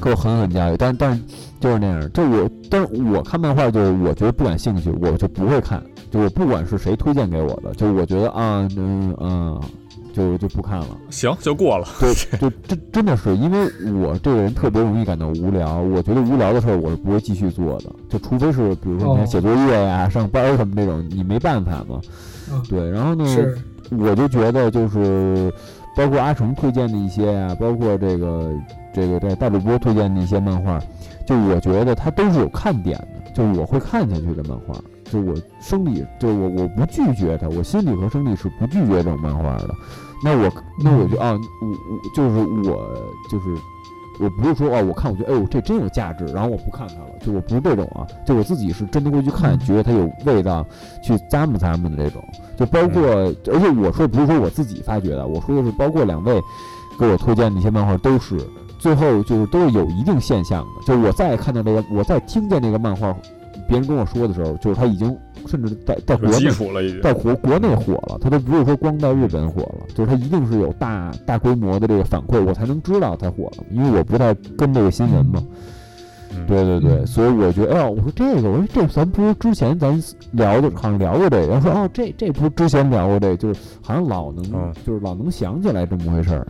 [0.00, 1.20] 给我狠狠教育，但但
[1.58, 9.60] 就是那样，就我，但是我看漫画就是我觉得不感兴趣，我就不会看，就我不管是谁推荐给我的，就我觉得啊，嗯嗯，
[10.12, 10.88] 就就不看了。
[11.10, 11.86] 行，就过了。
[12.00, 13.58] 对，就真真的是因为
[13.92, 22.00] 我这个人特别容易感到无聊，我觉得无聊的事儿我是不会继续做的，就除非是比如说你写作业呀、上班儿什么这种，你没办法嘛。
[22.50, 23.24] 嗯对，然后呢，
[23.90, 25.52] 我就觉得就是
[25.94, 28.52] 包括阿成推荐的一些啊，包括这个
[28.94, 30.80] 这个这大主播推荐的一些漫画，
[31.26, 34.74] 就我觉得它都是有看点的，就是我会看下去的漫画。
[35.10, 39.74] 就我生理，就我我不拒绝它，我心理和生理是不拒绝这种漫画的。
[40.22, 40.50] 那我
[40.82, 43.56] 那我就啊，我我就是我就是
[44.20, 50.66] 我不是说啊，我看我觉得哎呦这真有价值，然后我不看它了，就我不是这种啊，就我自己是真的会去看，嗯觉得它有味道，
[51.02, 52.22] 去咂摸咂摸的这种。
[52.56, 53.04] 就包括，
[53.52, 56.40] 而且我说不是说我自己发掘的，我说的是包括两位
[56.98, 58.36] 给我推荐的一些漫画都是，
[58.80, 60.84] 最后就是都是有一定现象的。
[60.84, 63.16] 就是我再看到这个，我再听见那个漫画，
[63.68, 66.32] 别人跟我说的时候，就是他已经甚至在在国内
[66.72, 67.02] 了已经。
[67.02, 75.42] 在国国内火了，他都不是说光在日本火了，就是他一定是有大大规模的这个反馈，我才能知道他火了，因为我不太跟这个新闻嘛。
[75.44, 79.98] 嗯对对对，嗯所以我觉得，哎呀，我说这个，我说这咱不是之前咱
[80.32, 86.46] 聊的，好像聊过这个，然后说哦，这这不是之前聊过这个，就是好像老能，嗯就是老能想起来这么回事儿。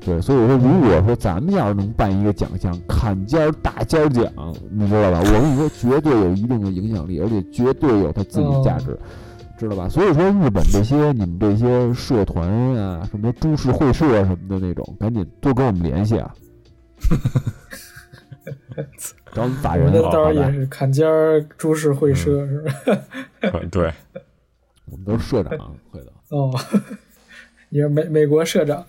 [0.00, 4.24] 对，所以我说，如果说咱们要是能办一个奖项，坎尖儿大尖儿奖，
[4.70, 5.20] 你知道吧？
[5.24, 8.98] 我跟你说，绝对有一定的影响力，而且绝对有它自己的价值。
[9.58, 9.86] 知道吧？
[9.90, 16.34] 所以说日本这些你们这些社团啊，什么株式会社什么的那种，赶紧多跟我们联系啊！
[19.34, 22.72] 找我们法我人们的到时候好吧也是坎肩儿株式会社是吧？
[23.52, 23.92] 嗯 对，
[24.90, 26.06] 我们都是社长，会的。
[26.30, 26.50] 哦，
[27.72, 28.84] 你说美美国社长，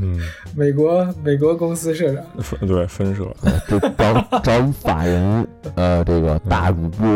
[0.00, 0.18] 嗯，
[0.56, 2.24] 美国美国公司社长。
[2.42, 3.24] 分对分社，
[3.68, 7.08] 就找找法人，呃，这个大主播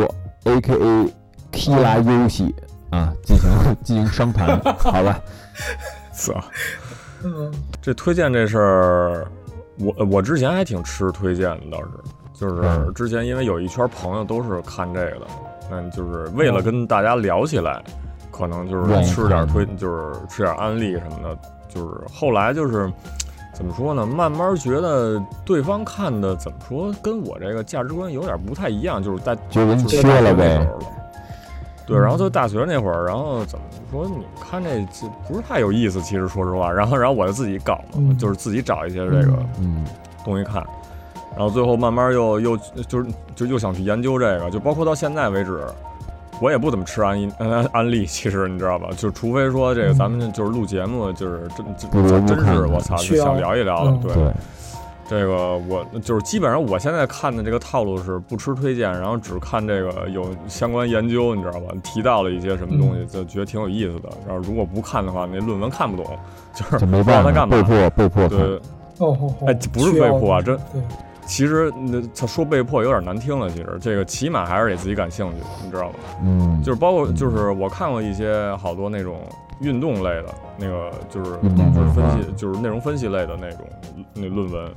[0.44, 1.14] A K A
[1.50, 2.54] Kila 游戏
[2.90, 3.50] 啊，进行
[3.82, 5.18] 进行商谈，好吧？
[6.12, 6.34] 操！
[7.24, 9.26] 嗯这推荐这事儿，
[9.78, 11.88] 我我之前还挺吃推荐的，倒是，
[12.34, 15.26] 就是嗯之前因为有一圈朋友都是看这个的，
[15.70, 17.82] 嗯，就是为了跟大家聊起来，
[18.34, 22.90] 可能就是吃点推，就是吃点安利什么的，就是后来就是。
[23.56, 24.04] 怎么说呢？
[24.04, 30.68] 慢慢觉得对方看的怎么说，跟我这个价值观有点不太一样，就是在就是缺了呗。
[31.86, 34.08] 对，然后就大学那会儿，然后怎么说？
[34.08, 36.68] 你看这这不是太有意思，其实说实话。
[36.68, 39.84] 然后，然后我就自己搞嘛，嗯就是自己找一些这个嗯
[40.24, 40.54] 东西看，
[41.36, 45.60] 然后最后慢慢又又就是就又想去研究这个，就包括到现在为止，
[46.40, 48.88] 我也不怎么吃安安安利，其实你知道吧？
[48.96, 51.64] 就除非说这个嗯咱们就是录节目，就是真
[52.06, 54.12] 真真是我操，就想聊一聊嗯，对。
[55.06, 61.74] 这个我就是基本上我现在看的这个套路是不吃推荐，然后只看这个有相关研究，你知道吧？
[61.84, 64.08] 提到了一些什么东西，就觉得挺有意思的。
[64.26, 66.18] 然后如果不看的话，那论文看不懂，
[66.54, 67.62] 就是就没不知道办法，他干嘛被。
[67.62, 68.38] 迫被迫看。
[68.38, 68.60] 对，
[68.98, 70.82] 哦哎不是被迫啊的这对，
[71.26, 75.94] 其实那他说被迫有点难听了，其实这个起码还是得自己感兴趣，你知道吗？
[76.22, 79.20] 嗯，就是包括嗯就是我看过一些好多那种
[79.60, 80.26] 运动类的
[80.58, 81.30] 那个，就是
[81.74, 83.60] 就是分析就是内容分析类的那种
[84.12, 84.70] 那论文。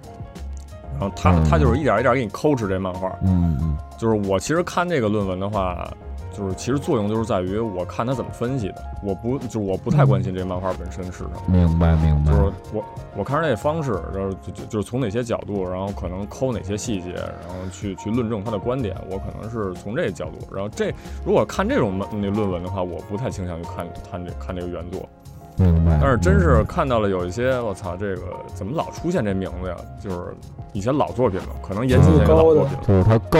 [1.00, 3.08] 然后他嗯他就是一点一点给你抠出这漫画。
[3.22, 5.88] 嗯嗯就是我其实看这个论文的话，
[6.38, 11.32] 就是其实作用就是在于我看他怎么分析的，我不就是我不太关心这漫画本身是什么。
[11.47, 12.86] 明白明白就，是我
[13.17, 20.54] 我看这方式，然后就就就是从哪些角度，然后可能抠哪些细节，然后去去论证他的观点，我可能是从这个角度。
[20.54, 20.93] 然后这
[21.26, 25.10] 如果看这种漫那论文的话，我不太倾向于看看这看这个原作。
[25.58, 25.98] 明白。
[26.02, 29.76] 但是真是看到了有一些，我操，这个怎么老出现这名字呀？
[30.02, 30.36] 就是
[30.74, 32.74] 以前老作品了，可能延期前也老作品。
[32.74, 32.84] 了。
[32.88, 33.39] 就是它高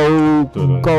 [0.51, 0.91] 对对高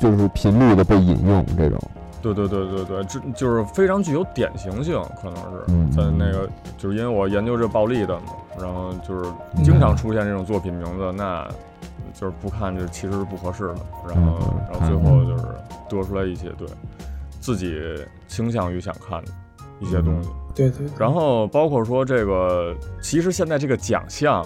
[0.00, 1.78] 就是频率的被引用这种，
[2.22, 5.64] 对对对对对，这就是非常具有典型性，可能是。
[5.68, 9.30] 嗯在那个，就是因为我研究这暴力的嘛，然后就是
[9.64, 11.48] 经常出现这种作品名字，那
[12.14, 15.44] 就是不看这其实是不合适的，然后嗯然后最后就是
[15.88, 16.68] 多出来一些对
[17.40, 17.80] 自己
[18.28, 19.32] 倾向于想看的
[19.80, 20.90] 一些东西，对对，对。
[20.98, 24.44] 然后包括说这个，其实现在这个奖项，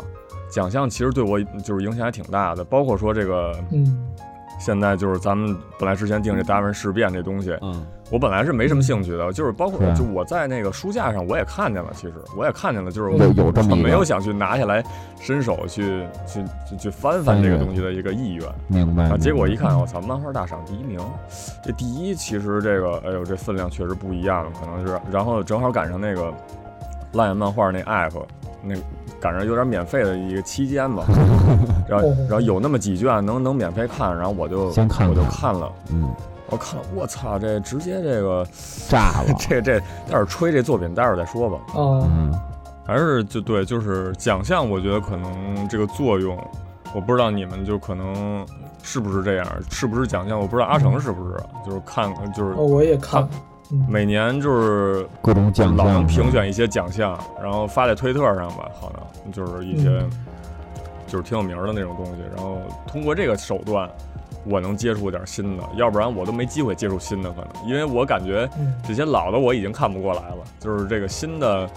[0.50, 4.06] 奖项其实对我就是影响还挺大的，包括说这个嗯
[4.64, 14.84] 现在就是咱们本来之前定这达文事变这东西，嗯我本来是没什么兴趣的，就是包括就我在那个书架上我也看见了，其实我也看见了，就是有我有这么一个没有想去拿下来
[15.18, 19.04] 伸手去去去去翻翻这个东西的一个意愿明白。
[19.04, 19.16] 啊。
[19.16, 21.00] 结果一看，我操，漫画大赏第一名，
[21.64, 26.30] 这第一其实这个哎呦这分量确实不一样，可能是，然后正好赶上那个
[27.14, 28.22] 烂眼漫画那 app
[28.62, 28.74] 那
[29.20, 31.04] 赶上有点免费的一个期间吧，
[31.88, 35.72] 然后哦然后有那么几卷能能免费看，然后我就先看我就看看了。
[35.90, 36.08] 嗯，
[36.48, 38.46] 我看了，我操，这直接这个
[38.88, 41.58] 炸了， 这这待会儿吹这作品，待会儿再说吧。
[41.74, 42.32] 哦嗯。
[42.84, 46.36] 还是就对，就是奖项，我觉得可能这个作用，
[46.92, 48.44] 我不知道你们就可能
[48.82, 53.28] 是不是这样，是不是奖项，我不知道阿成是不是，就是看就是哦，我也看，嗯
[53.88, 60.10] 每年就是各种奖老能项评选一些奖项，然后发在推特上吧，好像就是一些嗯。
[61.06, 63.90] 就是挺有名儿的那种东西，然后通过这个手段。
[64.44, 68.74] 我能接触点新的，要不然我都没机会接触新的，可能因为我感觉嗯。
[68.84, 71.70] 这些老的我已经看不过来了，就是这个新的，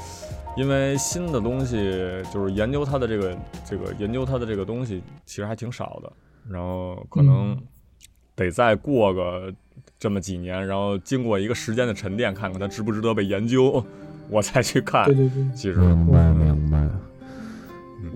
[0.58, 6.12] 因为新的东西就是研究它的这个这个研究它的这个东西其实还挺少的，
[6.50, 7.62] 然后可能嗯。
[8.36, 9.54] 得再过个
[10.00, 13.84] 这么几年，然后经过一个时间的沉淀，看看它值不值得被研究，
[14.30, 15.16] 我才去看对。
[15.16, 16.88] 对对，其实，明白明白。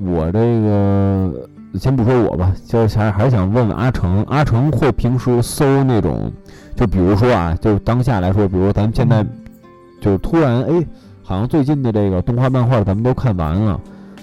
[0.01, 6.31] 我这个先不说我吧，就是还还是想问问阿成，阿成会平时搜那种，
[6.75, 9.25] 就比如说啊，就是当下来说，比如说咱们现在
[9.99, 10.85] 就是突然哎，
[11.21, 13.79] 好像最近的这个动画漫画咱们都看完了，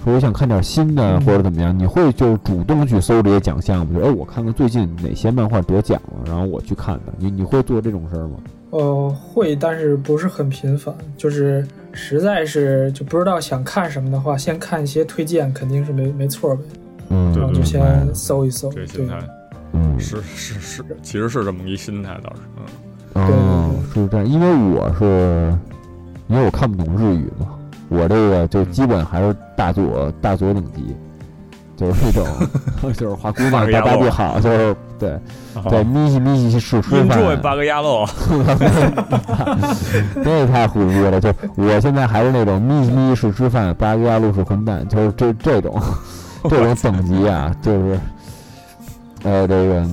[0.06, 1.20] 说我想看点新的嗯。
[1.24, 3.98] 或者怎么样，你会就主动去搜这些奖项吗？
[3.98, 7.12] 就哎，我看看最近哪些漫画得奖了，然后我去看的。
[7.18, 8.36] 你你会做这种事儿吗？
[8.70, 16.62] 呃，会，但是不是很频繁，就是实在是就不知道想看什么的话，先看一些推荐，肯定是没没错呗，
[17.08, 19.18] 嗯，对对然后就先搜一搜，对这心态。
[19.72, 22.42] 嗯，是是是，其实是这么一心态，倒是，
[23.14, 25.56] 嗯，哦，是这样，因为我是，
[26.28, 27.55] 因为我看不懂日语嘛，
[27.88, 30.96] 我这个就基本还是大佐大佐等级，
[31.76, 32.26] 就是那种，
[32.94, 35.18] 就是花姑娘大大地好，就是 对
[35.68, 38.06] 对，咪西咪西是吃饭，八个鸭肉，
[40.24, 45.80] 这太虎逼了，就我现在还是那种咪西咪西是吃饭，八个鸭路是混蛋，就是这这种
[46.48, 48.00] 这种等级啊，就是，
[49.22, 49.86] 呃，这个。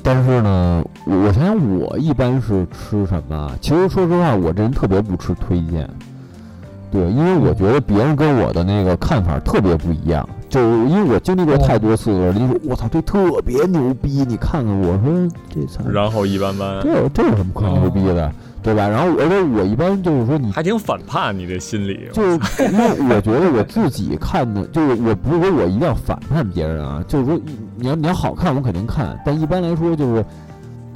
[0.00, 3.52] 但是呢，我我想想，我一般是吃什么啊？
[3.60, 5.90] 其实说实话，我这人特别不吃推荐，
[6.90, 10.26] 对，因为我觉得别人跟我的那个看法特别不一样。
[10.48, 18.88] 就是因为我经历过太多次了，人家说我操这特别牛逼，你看看，我说这操，然后一般般，这有这有什么可牛逼的，对吧？
[18.88, 27.38] 然后而且我一般就是说你还挺反叛，你这心理，就是因为我觉得我自己看的，就是我不是说我一定要反叛别人啊，就是说
[27.76, 30.24] 你要你要好看我肯定看，但一般来说就是，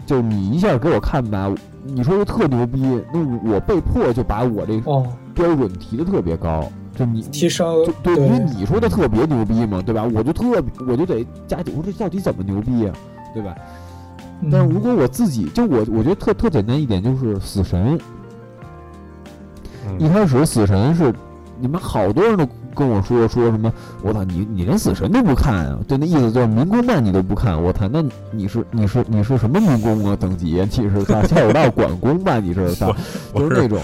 [0.07, 1.53] 就是你一下给我看吧，
[1.85, 2.81] 你说的特牛逼，
[3.13, 3.21] 那
[3.53, 10.05] 我被迫就把我这哦，标准提的特别高，就你提升对，因为你说的特别牛逼嘛，对吧？
[10.15, 10.45] 我就特
[10.87, 12.93] 我就得加紧，我说这到底怎么牛逼呀、
[13.33, 13.55] 对吧？
[14.51, 17.97] 但是如果我自己就我我觉得特特简单一点就是死神，
[19.99, 21.15] 一嗯开始死神是
[21.61, 25.79] 你们好多人都跟我说说什么，我操你你连死神都不看啊？
[25.87, 28.03] 对，那意思就是民工漫你都不看，我操，那
[28.33, 30.17] 你是你是你是什么民工啊？
[30.19, 30.67] 等级啊？
[30.77, 32.41] 你是操下水道管工吧？
[32.41, 32.93] 你是操，
[33.35, 33.81] 就是那种。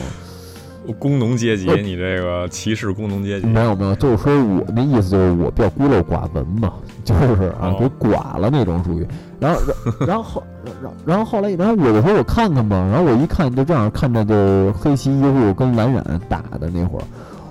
[0.95, 6.75] 工农阶级，你这个歧视工农阶级，没有没有，就是说我那意思就是我比较孤陋寡闻嘛，
[7.05, 7.77] 就是啊哦。
[7.79, 9.07] 给寡了那种属于。
[9.41, 9.61] 然后
[10.01, 17.05] 然 然后后然后然后后来然后我就说我看看吧，然后我一看就这样看着就黑崎一护跟蓝染打的那会儿，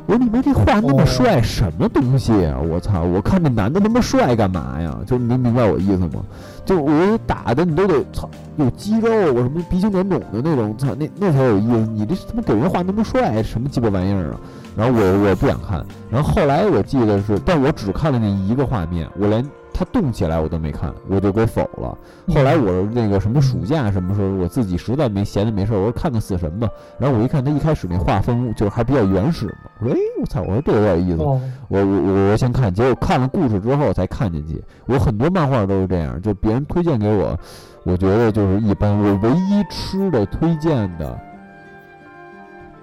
[0.08, 2.58] 我说你妈这画那么帅，什么东西啊？
[2.58, 3.03] 我操！
[3.03, 4.97] 我看那男的那么帅干嘛呀？
[5.05, 6.24] 就能明白我意思吗？
[6.66, 11.78] 就我打的你都得操有肌肉，我什么鼻青脸肿的那种，操那那才有意思。
[11.93, 14.39] 你这他妈给人画那么帅，什么鸡巴玩意儿啊？
[14.78, 15.86] 然后我我不想看。
[16.10, 19.45] 然后后来我记得是，但我只看了那一个画面，我连。
[19.78, 21.95] 他动起来我都没看，我就给否了。
[22.34, 26.67] 后来我那个什么暑假什么时候，我自己实在没闲着没事儿，我说看看死神吧。
[26.97, 31.21] 然后我一看他一开始那画风就是还比较原始嘛，我说哎我操，我说这有点意思。
[31.21, 34.59] 我我我我先看，结果看了故事之后才看进去。
[34.88, 37.38] 我很多漫画都是这样，就别人推荐给我，
[37.84, 38.97] 我觉得就是一般。
[38.97, 41.15] 我唯一吃的推荐的，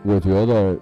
[0.04, 0.76] 我觉得。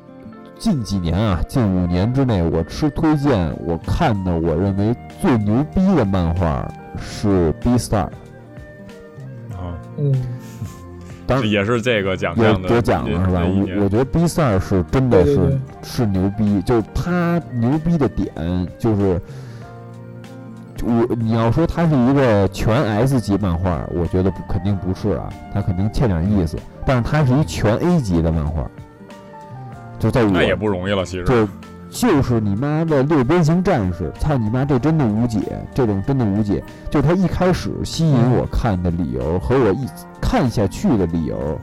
[0.63, 6.65] 近几年啊，近五年之内，我吃推荐，我看的我认为最牛逼的漫画
[6.97, 7.89] 是《B Star》
[9.57, 10.15] 啊，嗯，
[11.27, 13.43] 当然也是这个奖项的得奖了是吧？
[13.45, 18.33] 我我觉得《B Star》是真的是是牛逼，就是他牛逼的点
[18.79, 19.21] 就是，
[20.85, 26.57] 我你要说它是一个全 S 级漫画，我觉得不肯定不是啊，它肯定欠点意思，
[26.87, 28.71] 但是它是一全 A 级的漫画。
[30.03, 31.49] 就在我那也不容易了，其实就
[31.89, 35.41] 就是你妈的六边形战士，操你妈，这真的无解，
[35.73, 36.61] 这种真的无解。
[36.91, 39.87] 就他一开始吸引我看的理由和我一
[40.21, 41.57] 看下去的理由，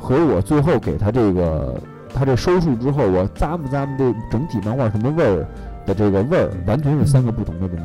[0.00, 1.80] 和我最后给他这个
[2.12, 5.46] 他这收束之后，我咂摸咂摸这整体漫画什么味儿
[5.86, 7.84] 的这个味儿，完全是三个不同的东西。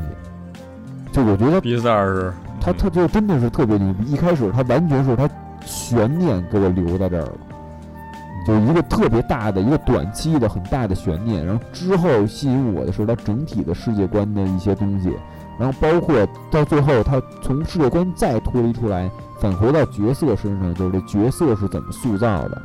[1.12, 5.30] 就我觉得比赛是他他就真的是特别牛逼，一开始他完全是他
[5.64, 7.34] 悬念给我留在这儿了。
[8.46, 15.14] 就一个特别大的一个短期的很大的悬念，然后之后吸引我的是它整体的世界观的一些东西，
[15.60, 16.16] 然后包括
[16.50, 22.60] 到最后他从世界观再脱离出来，返回到角色身上，就是这角色是怎么塑造的，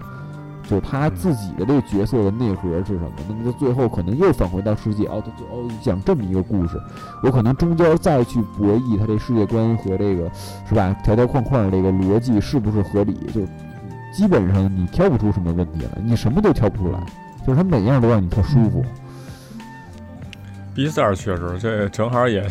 [0.63, 3.13] 就是他自己的这个角色的内核是什么？
[3.29, 6.81] 那么在最后可能又返回到世界，哦，他就哦讲这么一个故事，
[7.23, 10.31] 我可能中间再去博弈他这世界观和这个
[10.67, 13.13] 是吧条条框框这个逻辑是不是合理？
[13.35, 13.43] 就。
[14.17, 16.99] 基本上你挑不出什么问题来，你什么都挑不出来，
[17.47, 18.83] 就是它每样都让你特舒服。
[20.75, 22.43] B star 确实，这正好也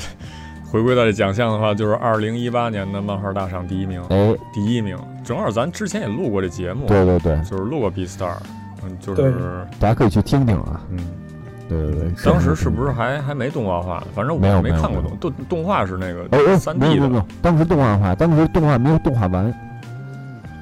[0.71, 3.99] 回归到这奖项的话，就是二零一八年的漫画大赏第一名。
[4.09, 8.35] 哎，第一名，正好咱之前也录过这节目，对对对，就是录过 B Star，
[8.83, 10.81] 嗯，就是大家可以去听听啊。
[10.91, 10.99] 嗯，
[11.67, 14.03] 对对对，当时是不是还还没动画化？
[14.13, 19.51] 反正我没看过动动动画是那个三 D 的，当时动画化，当时动画没有动画完。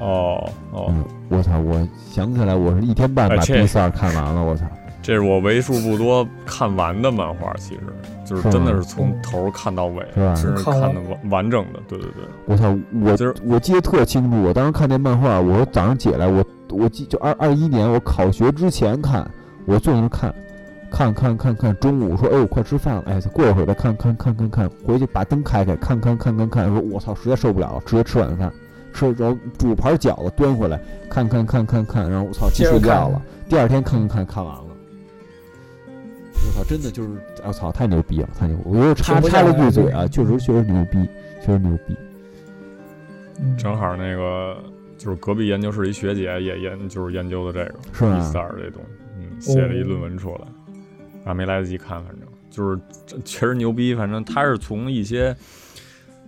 [0.03, 0.93] 哦哦，
[1.29, 1.57] 我操！
[1.59, 4.43] 我想起来，我是一天半把《B 三》看完了。
[4.43, 4.65] 我操，
[5.01, 7.81] 这是我为数不多看完的漫画，其实
[8.25, 11.79] 就是真的是从头看到尾，是看的完完整的。
[11.87, 12.77] 对对对，我操！
[13.01, 19.25] 我今儿我记得特清楚，我当时看那漫画，我说早上起来，我我记就二二一年我考学之前看，
[19.65, 20.33] 我坐在那看，
[20.91, 28.51] 看看看看，中午说哎我快吃饭了，哎过一会儿再看看看看看，回去把灯开开，看看看看看，说我操，实在受不了，直接吃晚饭。
[28.93, 30.79] 吃然后煮盘饺子端回来
[31.09, 33.21] 看看看看看，然后我操去睡觉了。
[33.49, 34.65] 第二天看看看看完了，
[35.87, 37.09] 我操真的就是
[37.45, 38.57] 我操太牛逼了太牛！
[38.63, 40.97] 我又插插了句嘴啊，确实确实牛逼，
[41.41, 41.97] 确实牛逼。
[43.57, 44.57] 正好那个
[44.97, 48.19] 就是隔壁研究室一学姐也研就是研究的这个是吧？
[48.21, 50.47] 三这东西，嗯，写了一论文出来，
[51.25, 52.79] 啊没来得及看，反正就是
[53.25, 53.93] 确实牛逼。
[53.93, 55.35] 反正他是从一些。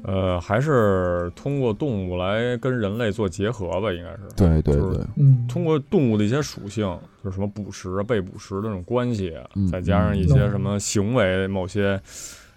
[0.04, 4.20] 呃，还是通过动物来跟人类做结合吧，应该是。
[4.36, 6.86] 对对对，嗯，通过动物的一些属性，
[7.24, 9.34] 就是什么捕食、被捕食的这种关系，
[9.72, 12.00] 再加上一些什么行为、某些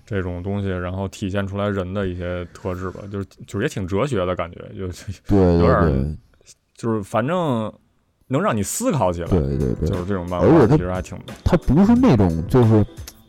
[0.05, 4.87] 这种东西，然后体现出来人的一些特质吧，就是就是也挺哲学的感觉，就
[5.27, 6.19] 对有点，
[6.75, 7.73] 就是反正
[8.27, 9.29] 能让你思考起来。
[9.29, 11.19] 对对对，就是这种漫画，其实还挺。
[11.45, 12.85] 它不是那种，就是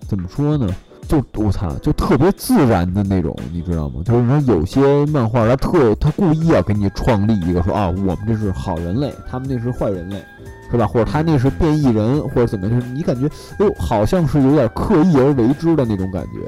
[0.08, 0.76] 怎么说呢？
[1.10, 4.04] 就我操，就特别自然的那种，你知道吗？
[4.06, 10.24] 就是说有些漫画，他特他故意要给你创立一个说啊，我们这是好人类，他们那是坏人类，
[10.70, 10.86] 是吧？
[10.86, 12.70] 或者他那是变异人，或者怎么？
[12.70, 13.26] 就是你感觉，
[13.58, 16.42] 哎呦，好像是有点刻意而为之的那种感觉。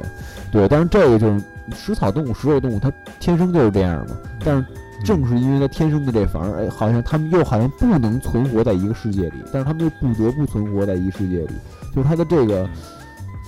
[0.51, 1.43] 对，但是这个就是
[1.74, 4.16] 食草动物、食肉动物，它天生就是这样嘛。
[4.45, 4.64] 但是
[5.03, 11.53] 正是因为它天生的这反而哎，好像他们又好像不能存活在一个世界里，但是他们又不得不存活在一个世界里，
[11.95, 12.70] 就是它的这个。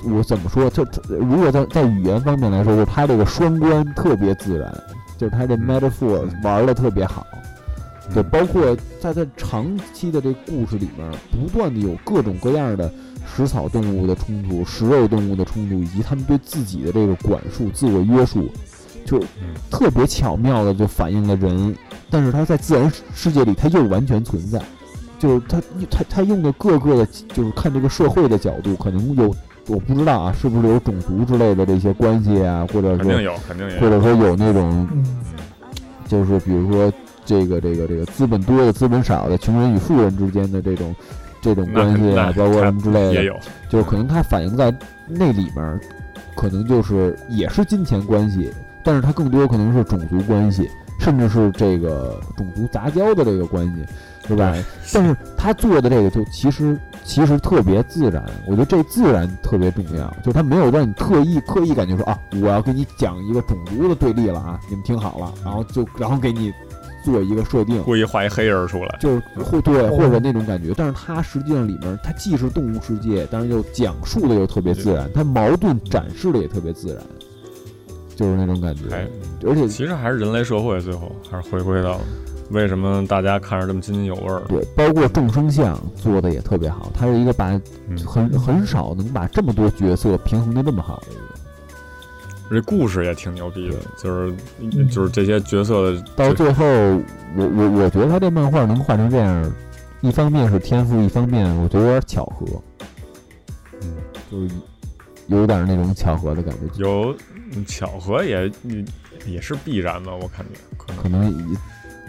[0.06, 0.70] 我怎么说？
[0.70, 4.72] 就如果在在语言方面来说，就是他这个双关特别自然，
[5.18, 7.26] 就是他这 metaphor 玩的特别好。
[8.14, 12.92] 对，包括在他长期的这故事里面，不断的有各种各样的
[13.26, 18.50] 食草动物的冲突、食肉动物的冲突，以及他们对自己的这个管束、自我约束，
[19.06, 19.24] 就
[19.72, 21.76] 特别巧妙的就反映了人，
[22.10, 24.62] 但是他在自然世界里他又完全存在。
[25.18, 29.34] 就是他他他用的各个的，就是看这个社会的角度，可能有
[29.68, 33.70] 我不知道啊，是不是有种族之类的这些关系啊，或者说肯定有，肯定。
[33.80, 35.04] 或者说有那种嗯
[36.08, 36.92] 就是比如说
[37.26, 40.94] 这个这个这个资本多的资本少的穷人与富人之间的这种
[41.42, 43.36] 这种关系啊，包括什么之类的，也有，
[43.70, 44.74] 就是可能它反映在
[45.08, 45.80] 那里面，
[46.36, 48.52] 可能就是也是金钱关系，
[48.84, 53.86] 但是它更多可能是种族关系，甚至是这个种族杂交的这个关系，
[54.28, 54.54] 是吧？
[54.94, 66.52] 但是他做的这个就其实其实特别自然，我觉得这自然特别重要，就是他没有让你特意刻意感觉说啊，我要给你讲一个种族的对立了啊，你们听好了，然后就然后给你
[67.04, 68.98] 做一个设定，故意画一黑人出来。
[69.00, 77.04] 就是或对哦或者那种感觉，但是它实际上里面它既是动物世界，但是又讲述的又特别自然，它矛盾展示的也特别自然，
[78.16, 78.84] 就是那种感觉。
[78.96, 79.06] 哎，
[79.46, 82.00] 而且其实还是人类社会，最后还是回归到
[82.54, 84.42] 为什么大家看着这么津津有味儿。
[84.48, 87.50] 对，包括众生相做的也特别好，他是一个把
[87.90, 91.22] 嗯，很很少能把这么多角色平衡的这么好的一个。
[92.50, 94.88] 这故事也挺牛逼的，就是嗯。
[94.88, 96.64] 就是这些角色的这到最后，
[97.36, 99.52] 我我我觉得他这漫画能画成这样，
[100.02, 102.46] 一方面是天赋，一方面我觉得有点巧合，
[103.82, 103.96] 嗯
[104.30, 104.56] 就是
[105.28, 107.16] 有点那种巧合的感觉，有
[107.56, 108.86] 嗯巧合也也
[109.26, 111.58] 也是必然的，我感觉可可能能也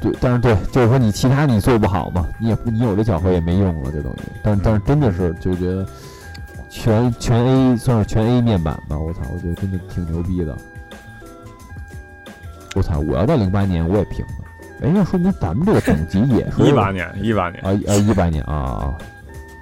[0.04, 5.86] 对，但是对，就是说你其他你做不好嘛，你也你有这巧合也没用了，这东西，但但是真的是就觉得
[6.68, 10.56] 全全 A 算是全 A 面板吧，我操，我觉得真的挺牛逼的。
[12.76, 12.98] 我操！
[12.98, 14.32] 我要在零八年我也平了，
[14.82, 18.98] 哎，那说明咱们这个等级也是一八年一八年啊啊一八年啊啊！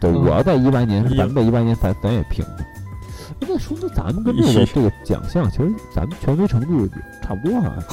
[0.00, 2.56] 对，嗯我要在一八年，一咱们在一八年咱咱也平了。
[2.58, 6.88] 哎那说明咱们跟这个这个奖项，其实咱们权威程度
[7.20, 7.74] 差不多啊。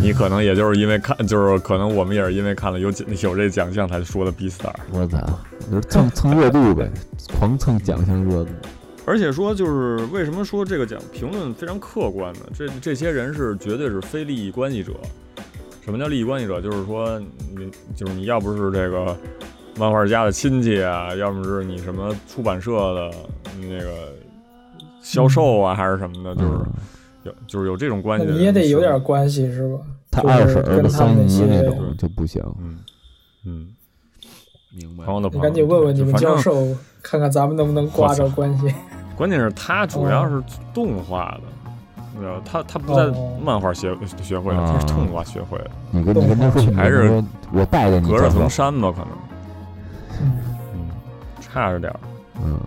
[0.00, 4.74] 你可能也就是因为看，就是可能我们也是因为看了有奖有这奖项才说的 B star。
[4.92, 5.18] 我操，
[5.70, 6.90] 就是蹭蹭热度呗，
[7.38, 8.50] 狂蹭奖项热度。
[9.04, 12.40] 而且说就是为什么说这个奖评论非常客观呢？
[12.54, 14.92] 这这些人是绝对是非利益关系者。
[15.84, 16.60] 什么叫利益关系者？
[16.60, 17.18] 就是说
[17.56, 19.16] 你就是你要不是这个
[19.76, 23.10] 漫画家的亲戚啊，要么是你什么出版社的
[23.60, 24.12] 那个
[25.00, 26.72] 销售啊，还是什么的，就是嗯
[27.24, 29.80] 有就是有这种关系你也得有点关系是吧？
[30.10, 32.42] 他就是二婶儿的跟他三姨们那种就不行。
[32.60, 32.78] 嗯
[33.44, 33.68] 嗯，
[34.74, 35.04] 明白。
[35.04, 36.66] 朋友的朋友，你赶紧问问你们教授，
[37.02, 38.74] 看看咱们能不能挂着关系。
[39.16, 40.42] 关键是他主要是
[40.74, 41.72] 动画的，
[42.14, 43.38] 你知道，他他不在哦。
[43.42, 49.08] 漫画学学会的，啊他是动画学会的，你跟你跟他说，还是我带着你隔着层山吧，可能，
[50.22, 50.32] 嗯。
[50.74, 50.90] 嗯，
[51.40, 52.00] 差着点儿。
[52.44, 52.58] 嗯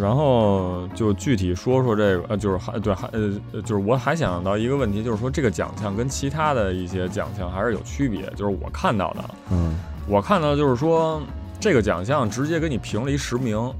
[0.00, 8.22] 然后就具体说说这个，呃，就是还对还呃，就是我还想到一个问题，就是说这个奖项跟其他的一些奖项还是有区别。
[8.36, 9.78] 就是我看到的，嗯
[10.08, 11.22] 我看到就是说
[11.60, 13.72] 这个奖项直接给你评了一十名，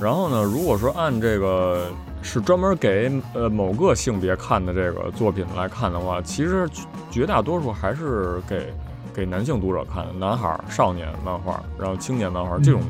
[0.00, 1.88] 然后呢，如果说按这个
[2.20, 8.74] 是专门给呃某个性别看的这个作品来看的话，其实绝绝大多数还是给
[9.14, 12.80] 给男性读者看，男孩儿、少年漫画，然后青年漫画这种，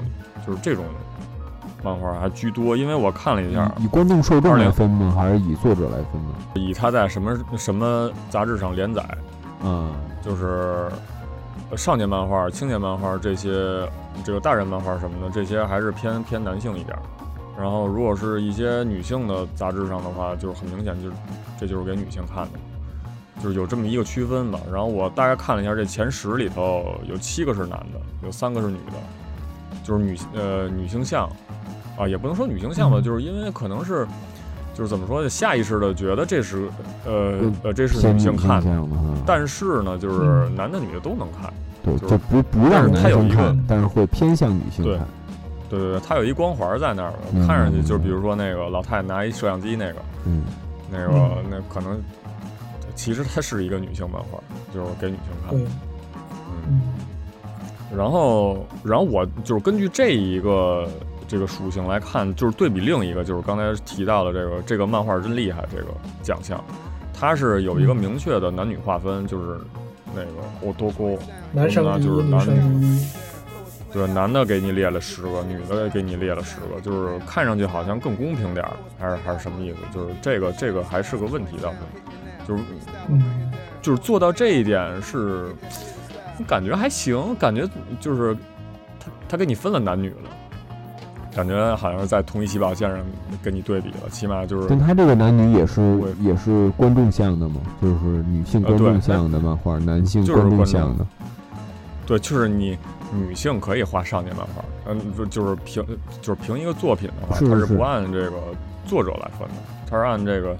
[0.46, 0.84] 就是这种
[1.84, 2.76] 漫画还居多。
[2.76, 5.14] 因为我看了一下，以以观众受众来分吗？
[5.14, 6.34] 还是以作者来分呢？
[6.54, 9.06] 以他在什么什么杂志上连载，
[9.62, 10.88] 嗯就是
[11.70, 13.86] 呃少年漫画、青年漫画这些，
[14.24, 16.96] 这个大人漫画什么的，这些还是偏偏男性一点。
[17.56, 21.14] 然后，如果是一些女性的杂志上的话，就是很明显，就是
[21.56, 22.58] 这就是给女性看的，
[23.40, 24.58] 就是有这么一个区分吧。
[24.72, 28.94] 然后我大概看了一下，这前十里头有七个是男的，有三个是女的，
[29.84, 31.30] 就是女呃女性向
[31.96, 34.06] 啊，也不能说女性向吧，嗯就是因为可能是
[34.74, 36.68] 就是怎么说呢，下意识的觉得这是
[37.06, 38.86] 呃嗯呃这是女性看的。
[39.26, 41.52] 但是呢，就是嗯男的女的都能看。
[41.82, 45.06] 对，就就不不让男它有一个生看，但是会偏向女性对看。
[45.68, 50.42] 对对对，它有一光环在那儿，嗯看上去就是比如说那个老太太拿一摄像机那个，嗯
[50.90, 52.00] 那个嗯那可能
[52.94, 54.38] 其实它是一个女性漫画，
[54.72, 55.68] 就是给女性看的。，嗯，
[56.70, 56.80] 嗯
[57.96, 60.88] 然后然后我就是根据这一个
[61.26, 65.88] 这个属性来看，就是对比另一个就是刚才提到的这个这个漫画真厉害这个
[66.22, 66.62] 奖项，
[67.12, 69.58] 它是有一个嗯明确的男女划分，就是
[70.14, 71.18] 那个我多勾。
[71.52, 73.00] 男生第一，女就是男生。
[73.92, 79.76] 对，男的给你列了十个，女的给你列了十个，就是看上去好像更公平点儿，还是还是什么意思？
[79.94, 82.62] 就是这个这个还是个问题倒是，就是
[83.08, 85.54] 嗯，就是做到这一点是，
[86.44, 87.70] 感觉还行，感觉
[88.00, 88.34] 就是
[88.98, 90.30] 他他给你分了男女了，
[91.34, 92.98] 感觉好像是在同一起跑线上
[93.42, 100.64] 跟你对比了，起码就是但他这个男女也是我也是观众向的嘛，就是女性观众向的漫画，男性就是观众。
[100.66, 101.04] 向的。
[102.06, 102.78] 对，就是你
[103.12, 105.84] 女性可以画少年漫画，嗯，就就是凭
[106.20, 108.36] 就是凭一个作品的话，它是不按这个
[108.86, 109.54] 作者来分的，
[109.90, 110.54] 它是按这个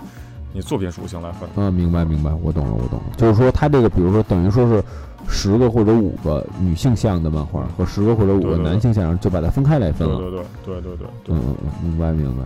[0.53, 1.55] 你作品属性来分的。
[1.57, 4.83] 嗯，明白明白，我懂了我懂了，就是说他这个，比如说等于说是
[5.29, 10.19] 十个或者五个女性向的漫画和十个或者五个男性向，就把它分开来分了。
[10.19, 12.43] 对对对对对对对，嗯嗯嗯，明白明白。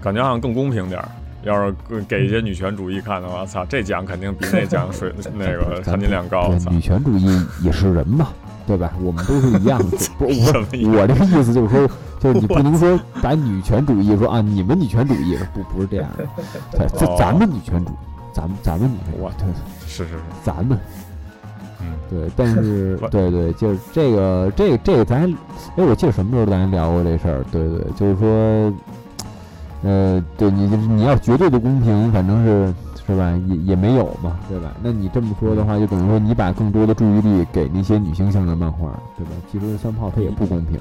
[0.00, 1.08] 感觉好像更公平点儿。
[1.44, 1.74] 要是
[2.06, 6.54] 给一些女权主义看的话，操，这奖肯定比那 奖水那个含金量高。
[6.70, 7.26] 女权主义
[7.62, 8.28] 也是人嘛，
[8.64, 8.92] 对吧？
[9.02, 9.96] 我们都是一样的。
[10.16, 11.88] 不，我我这个意思就是说，
[12.20, 16.24] 就是你不能说把女权主义说啊，你们女权主义不不是这样的，
[16.70, 17.94] 对，这哦咱们女权主义，
[18.32, 19.48] 咱们咱们女权主义我，对，
[19.88, 20.78] 是是是，咱们
[21.82, 25.30] 嗯，对，但是 对对，就是这个这个这个咱，
[25.76, 28.72] 哎，我记得什么时候咱聊过这事儿，对对，就是说，
[29.82, 32.74] 呃，对你你要绝对的公平，反正是
[33.06, 34.72] 是吧，也也没有嘛，对吧？
[34.82, 39.32] 那你这么说的话，就等于说你把更多的注意力给那些女性向的漫画，对吧？
[39.50, 40.78] 其实三炮它也不公平，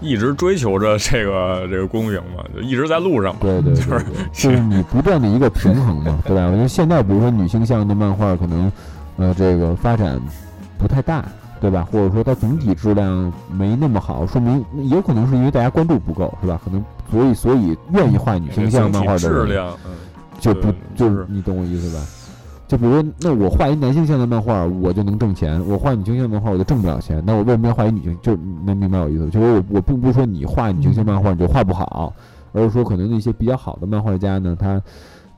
[0.00, 3.40] 一直追求着这个这个公平嘛，就一直在路上嘛。
[3.42, 6.46] 对对对就是，就是你不断的一个平衡嘛，对吧？
[6.46, 8.72] 我觉得现在比如说女性向的漫画可能，
[9.16, 10.20] 呃，这个发展
[10.78, 11.24] 不太大，
[11.60, 11.86] 对吧？
[11.90, 16.60] 或者说它总体质量没那么好，说明有可能是因为大家关注不够，是吧？
[16.64, 19.92] 可能所以所以愿意画女性向漫画的人质量，嗯，
[20.40, 22.04] 就不就就是你懂我意思吧？
[22.66, 27.22] 就比如说，那我画一男性向的漫画，我就能挣钱；我画女性向的漫画，我就挣不了钱。
[27.26, 28.18] 那我为什么要画一女性？
[28.22, 28.34] 就
[28.64, 29.28] 能明白我意思？
[29.28, 32.14] 就是我我并不是说你画女性向漫画你就画不好，
[32.52, 34.80] 而是说可能那些比较好的漫画家呢，他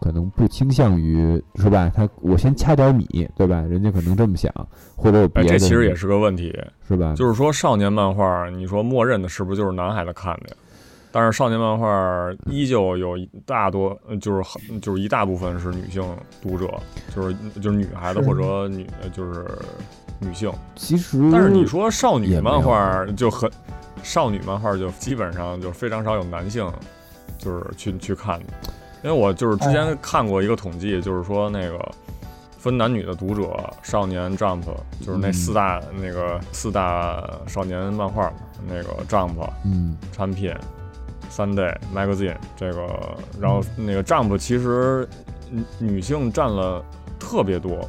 [0.05, 1.90] 可能不倾向于是吧？
[1.94, 3.62] 他我先掐点米，对吧？
[3.62, 4.52] 人家可能这么想，
[4.94, 6.55] 或者有别哎，的，这其实也是个问题，
[6.86, 7.14] 是吧？
[7.16, 10.57] 就是说少年漫画，你说默认的是不是就是男孩子看的呀？
[11.11, 11.88] 但是少年漫画
[12.50, 16.05] 依旧有一大多，呃就是很就是一大部分是女性
[16.42, 16.68] 读者，
[17.16, 19.46] 就是就是女孩子或者女就是
[20.18, 20.52] 女性。
[20.74, 23.50] 其实，但是你说少女漫画就很，
[24.02, 26.70] 少女漫画就基本上就非常少有男性
[27.38, 28.46] 就是去去看的，
[29.05, 31.78] 因为我就是之前看过一个统计，就是说那个
[32.59, 34.64] 分男女的读者，少年 Jump
[35.00, 38.34] 就是那嗯四大、那个四大少年漫画嘛，
[38.66, 40.52] 那个 Jump 嗯产品。
[41.30, 42.86] Sunday Magazine 这个，
[43.40, 45.09] 然后那个 Jump 其实
[45.50, 46.84] 女女性占了
[47.18, 47.88] 特别多，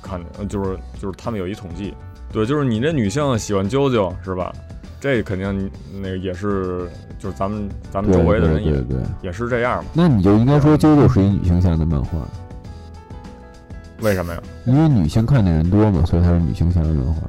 [0.00, 1.92] 看呃就是就是他们有一统计，
[2.32, 4.50] 对，就是你这女性喜欢啾啾是吧？
[5.06, 6.88] 这肯定那个也是，
[7.18, 9.90] 就是咱们咱们周围的人也对对对，也是这样嘛？
[9.94, 12.18] 那你就应该说啾啾是一女性向的漫画，
[14.00, 14.42] 为什么呀？
[14.64, 17.22] 因为女性看的人多嘛，所以它是女性向的漫画。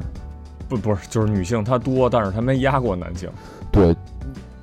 [0.67, 3.29] 不不是，就是女性她多，但是她没压过男性。
[3.71, 3.95] 对，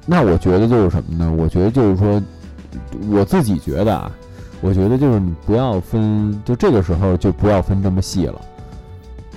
[0.04, 1.32] 那我觉得就是什么呢？
[1.32, 2.20] 我觉得就是说，
[3.08, 4.10] 我自己觉得啊，
[4.60, 8.40] 我觉得就是你不要分，就这个时候就不要分这么细了。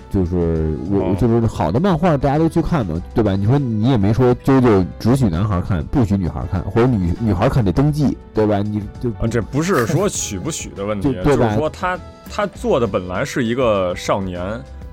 [0.10, 3.36] 就是我，哦就是好的漫画大家都去看嘛，对吧？
[3.36, 8.62] 你说你也没说啾啾只许男孩看，不许女孩看，或者女女孩看得登记，对吧？
[8.62, 12.00] 你就啊，这不是说许不许的问题， 就是说他
[12.30, 14.42] 他做的本来是一个少年，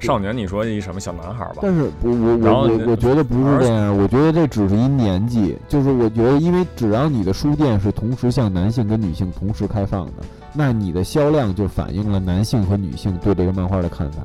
[0.01, 1.59] 少年，你说一什么小男孩吧？
[1.63, 14.23] 但是我我我我觉得不是这样，我觉得这只是一年纪，就是我觉得，因为只要你的书店是同时向男性跟女性同时开放的，那你的销量就反映了男性和女性对这个漫画的看法。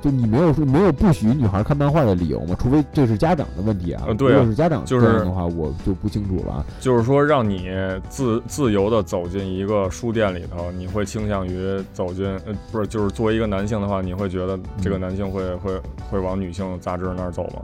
[0.00, 2.56] 就你没有说没有不许女孩看漫画的理由吗？
[2.58, 4.04] 除非这是家长的问题啊。
[4.06, 6.64] 呃对啊如果是家长的话，我就不清楚了啊。
[6.80, 7.70] 就是说让你
[8.08, 15.80] 自自由的走进一个书店里头，你会倾向于走进呃，不是，就是作为一个男性的话，你会觉得这个男性会会
[16.10, 17.62] 会往女性杂志那儿走吗？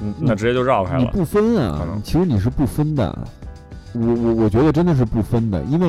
[0.00, 1.00] 嗯，那直接就绕开了。
[1.00, 3.18] 你不分可啊能，其实你是不分的。
[3.94, 5.88] 我我我觉得真的是不分的，因为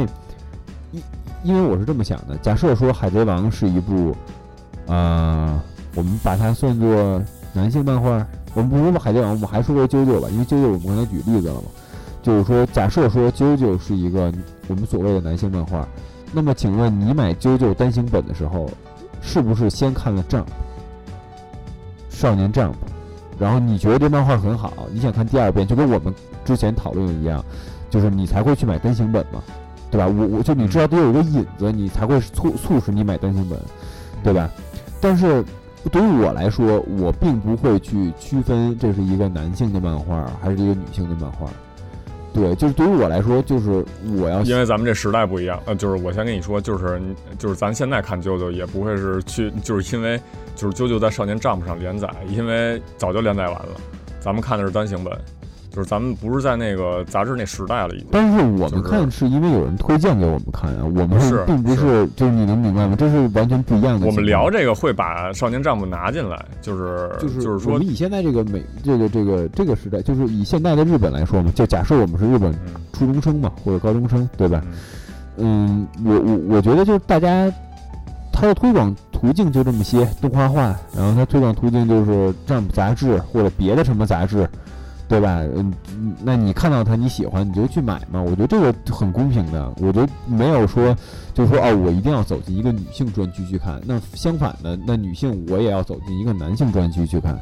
[0.91, 1.01] 因
[1.43, 4.15] 因为我是这么想的，假设说《海贼王》是一部，
[4.89, 5.61] 呃，
[5.93, 7.21] 我们把它算作
[7.53, 8.25] 男性漫画，
[8.55, 11.61] 我们不说《海贼王》，我们还说说啾啾吧，因为啾啾我们刚才举例子了嘛，
[12.23, 14.33] 就是说，假设说啾啾是一个
[14.67, 15.87] 我们所谓的男性漫画，
[16.33, 18.67] 那么请问你买啾啾单行本的时候，
[19.21, 20.45] 是不是先看了 Jump，
[22.09, 22.73] 少年 Jump？
[23.37, 26.11] 然后你觉得这漫画很好，你想看第二遍，就跟我们
[26.43, 27.45] 之前讨论的一样，
[27.91, 29.41] 就是你才会去买单行本嘛，
[29.91, 30.07] 对吧？
[30.07, 33.57] 我我就你知道得有一个引子，你才会促促使你买单行本，
[34.23, 34.49] 对吧？
[35.01, 35.43] 但是
[35.91, 41.47] 对于我来说，我并不会去区分这是一个男性的漫画还是一个女性的漫画。
[42.31, 43.83] 对，就是对于我来说，就是
[44.17, 47.01] 我要因为咱们这时代不一样，呃，就是我先跟你说，就是
[47.39, 50.19] 就是咱现在看啾啾也不会是去，就是因为
[50.55, 53.69] 就是啾啾在少年 Jump 上连载，因为早就连载完了，
[54.19, 55.11] 咱们看的是单行本，
[55.71, 58.07] 就是咱们不是在那个杂志那时代了，已经。
[58.11, 62.95] 但是我们看是因为有人推荐给我们看啊，我们是并不是就是你能明白吗？
[62.97, 64.07] 这是完全不一样的。
[64.07, 74.61] 我们聊这个会把《少年战部》拿进来，就是就是就是说我们，以现在这个美这个这个这个时代，就是以现在的日本来说嘛，就假设我们是日本嗯初中生嘛，或者高中生，对吧？
[74.65, 74.75] 嗯
[75.41, 77.49] 嗯，我我我觉得就是大家
[78.33, 82.11] 他的推广途径就这么些，动画化，然后他推广途径就是
[82.45, 84.49] 《Jump》杂志或者别的什么杂志，
[85.09, 85.41] 对吧？
[85.55, 90.95] 嗯，嗯那你看到它你喜欢你就去买嘛，我觉得这个很公平的，我觉得没有说
[91.33, 97.37] 就是说哦，我一定要走进一个女性专区去看，那相反的，那女性我也要走进一个男性专区去看。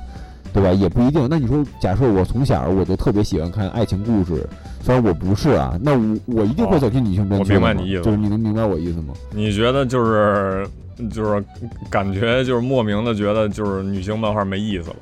[0.53, 0.71] 对吧？
[0.71, 1.27] 也不一定。
[1.29, 4.47] 那你说，假设我从小我就特别喜欢看爱情故事，
[4.81, 9.13] 虽然我不是啊，那我我一定会哦走进女性专区的嘛明白你意思就是你能明白我意思吗？
[9.31, 10.67] 你觉得就是
[11.11, 11.43] 就是
[11.91, 14.95] 感觉就是莫名的觉得就是女性漫画没意思了，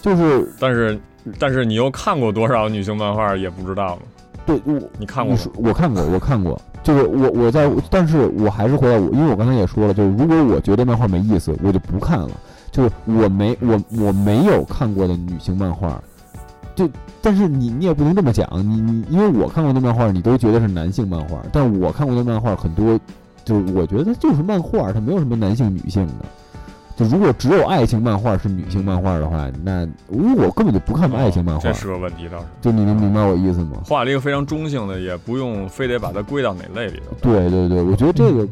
[0.00, 0.98] 就是但是
[1.38, 4.02] 但是你又看过多少女性漫画也不知道吗？
[4.46, 12.30] 对我你看过我看过，我看过，就是我我在，但是我还是回到我，因为我刚才也说了，就是如果我觉得漫画没意思，我就不看了。
[12.72, 16.00] 就是我没我我没有看过的女性漫画，
[16.76, 16.88] 就
[17.20, 22.98] 但是你你也不能这么讲，你你因为我看过的漫画，你都觉得是男性漫画，但我看过的漫画很多，
[23.44, 26.12] 就是我觉得它就是漫画，它没有什么男性女性的。
[27.00, 33.78] 就如果只有爱情漫画是女性漫画的话，那如果我根本就不看爱情漫画哦这，是个问题，倒是就你能明白我意思吗？
[33.86, 37.16] 画了一个非常中性的，也不用非得把它归到哪类里头。
[37.22, 38.46] 对对对，我觉得这个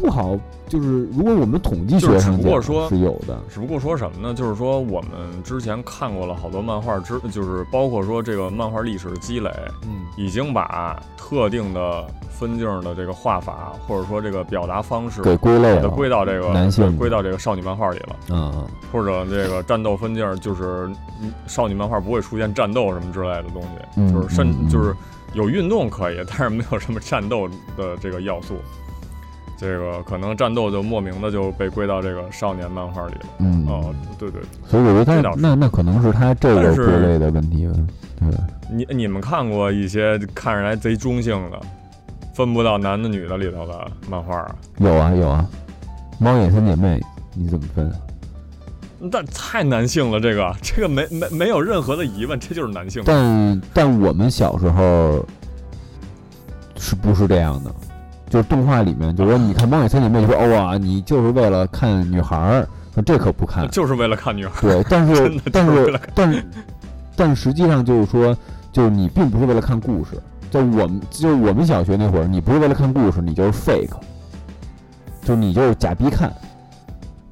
[0.00, 0.36] 不好，
[0.68, 4.34] 就是如果我们统计学上讲不过说是有的，只不过说什么呢？
[4.34, 9.50] 就是说我们之前看过了好多漫画之，就是包括说这个漫画历史的积累，
[9.82, 18.66] 嗯，已经把特定的分镜的这个画法，或者说这个表达方式，给归类了，归到这个男性归到这个少女漫画里了，嗯嗯。
[18.92, 20.90] 或者这个战斗分镜，就是
[21.22, 24.94] 嗯少女漫画不会出现战斗什么之类的东西，嗯就是甚就是
[25.34, 28.54] 有运动可以，但是没有什么战斗的这个要素。
[29.64, 33.20] 这个可能战斗就莫名的就被归到这个少年漫画里了。
[33.38, 37.72] 嗯，哦，对对，所以我觉得他那那可能是他这个但是归类的问题吧，
[38.20, 38.28] 对，
[38.70, 41.58] 你你们看过一些看着来贼中性的，
[42.34, 44.54] 分不到男的女的里头的漫画啊？
[44.76, 45.48] 有啊有啊，
[46.18, 47.00] 猫眼三姐妹
[47.32, 47.90] 你怎么分？
[49.10, 53.02] 但太男性了，这个这个没没没有任何的疑问，这就是男性。
[53.06, 55.24] 但但我们小时候
[56.76, 57.74] 是不是这样的？
[58.34, 63.70] 就是动画里面，就说你看《猫眼三姐妹》，就说哦啊，你就是为了看女孩儿，那这可不看。
[63.70, 64.60] 就是为了看女孩儿。
[64.60, 66.44] 对，但是 但是但是
[67.14, 68.36] 但实际上就是说，
[68.72, 70.20] 就是你并不是为了看故事，
[70.50, 73.94] 在我们就是我们小学那会儿，你不是为了看故事，你就是 fake，
[75.22, 76.32] 就你就是假逼看。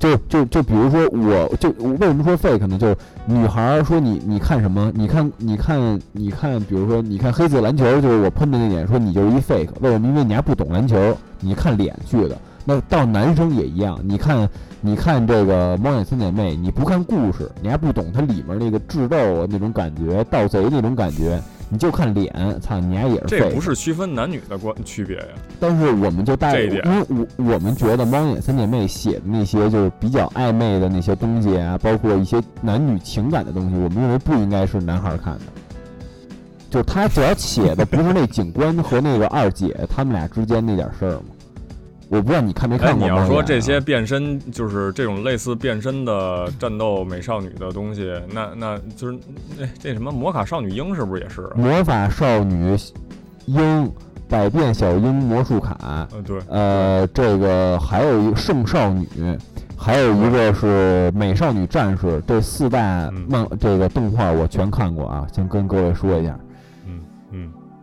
[0.02, 2.76] 就就就比如说，我就为什么说 fake 呢？
[2.76, 4.90] 就是女孩说你你看什么？
[4.96, 9.68] 你看你看你看，比如说你看黑色篮球，就是我喷的那点，说你就是一 fake。
[9.80, 10.08] 为什么？
[10.08, 12.36] 因为你还不懂篮球，你看脸去的。
[12.64, 14.48] 那到男生也一样，你看
[14.80, 21.40] 你看这个《猫眼三姐妹》，你不看故事，你还不懂它里面那个智斗那种感觉，盗贼那种感觉，
[21.72, 23.48] 你就看脸，操，你丫也是这。
[23.48, 25.24] 不是区分男女的关区别呀。
[25.58, 35.40] 但是我们就带，这一点因为我我们觉得猫眼三姐妹写的那些就是比较暧昧的那些东西啊，包括一些男女情感的东西，我们认为不应该是男孩儿看的。
[36.68, 41.31] 就是他只要写的不是那警官和那个二姐他们俩之间那点事儿嘛。
[42.12, 49.18] 我不知道你看没哎，看过、你要说这些变身，就是这种类似变身的战斗美少女的东西，那那就是
[49.58, 51.52] 那这什么魔卡少女樱是不是也是啊？
[51.56, 52.76] 魔法少女
[53.46, 53.90] 樱、
[54.28, 59.08] 百变小樱魔术卡，嗯，对，呃，这个还有一个圣少女，
[59.74, 66.38] 还有一个是美少女战士，这四大嗯漫、这个动画我全看过啊，先跟各位说一下。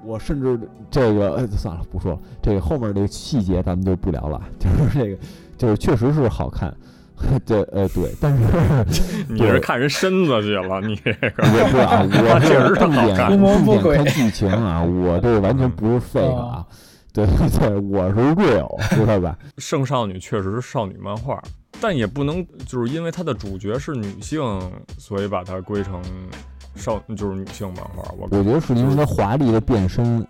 [0.09, 5.17] 我甚至这个、哎、算了不说了，这个后面这个细节咱们就不聊了， 就是这个
[5.55, 6.75] 就是确实是好看，
[7.45, 8.43] 对呃对，但是
[9.29, 16.65] 你是看人身子去了，你这个我不啊，我确实是重点好看剧情啊，我这个完全不是 fake 啊，
[17.13, 19.37] 对对对，我是 real，知道吧？
[19.59, 21.39] 圣少女确实是少女漫画，
[21.79, 24.41] 但也不能就是因为它的主角是女性，
[24.97, 26.01] 所以把它归成
[26.79, 28.11] 少就是女性漫画。
[28.17, 30.25] 我我觉得是因为它华丽的变身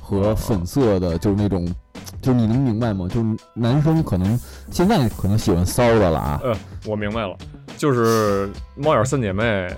[0.00, 1.66] 和粉色的，就是那种，
[2.20, 3.08] 就是你能明白吗？
[3.08, 4.38] 就是男生可能
[4.70, 7.34] 现在可能喜欢骚的了啊，呃，我明白了，
[7.78, 9.74] 就是猫眼三姐妹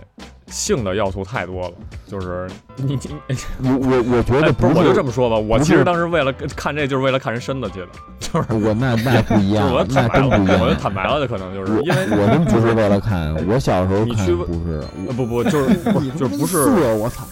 [0.48, 1.74] 性的要素太多了，
[2.06, 7.88] 就是你你我我我觉得哎不是，是，我就这么说吧，我其实当时为了看这就是为了看人身子去的，
[8.20, 10.60] 就是我那那不一样我，那坦白了，真不一样。
[10.60, 16.58] 我就坦白了的可能就是因为我真不是为了看，我小时候看你去不是，呃不不就是不是就不是
[16.94, 17.26] 我操，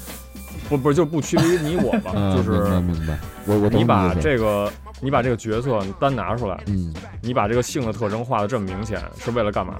[0.68, 4.68] 不不是就不区别于你我吧，嗯，就是明白，我我你把这个
[5.00, 9.74] 你把这个角色单拿出来，嗯你把这个性的特征画的这么明显，是为了干嘛？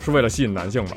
[0.00, 0.96] 是为了吸引男性吧？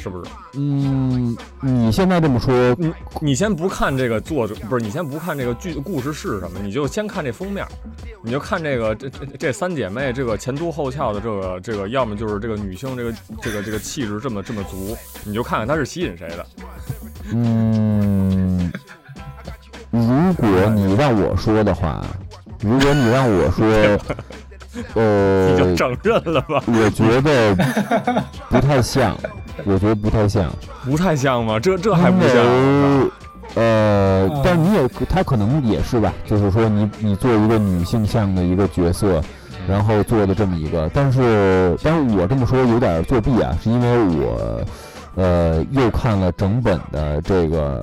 [0.00, 0.30] 是不是？
[0.54, 7.64] 嗯，你现在这么说，你你先不看这个作者，不是你先不看这个剧故事是什么，你就先看这封面，
[8.24, 16.46] 你就看这个这这这三姐妹这个前凸后翘的这个这个，要么就是这个女性这个这个这个气质这么这么足，你就看看她是吸引谁的。
[17.32, 18.72] 嗯，
[19.90, 20.00] 如
[20.34, 22.04] 果你让我说的话，
[22.60, 23.66] 如果你让我说，
[24.76, 26.62] 你就呃，承认了吧？
[26.66, 27.54] 我觉得
[28.48, 29.16] 不太像，
[29.64, 30.50] 我觉得不太像，
[30.84, 31.58] 不太像吗？
[31.58, 32.36] 这这还不像？
[33.56, 39.20] 呃嗯，但你也他可能也是吧，就是说你你做一个女性向的一个角色，
[39.68, 44.60] 然后做的这么一个，但是但是我这么说有点作弊啊，是因为我
[45.16, 47.82] 呃又看了整本的这个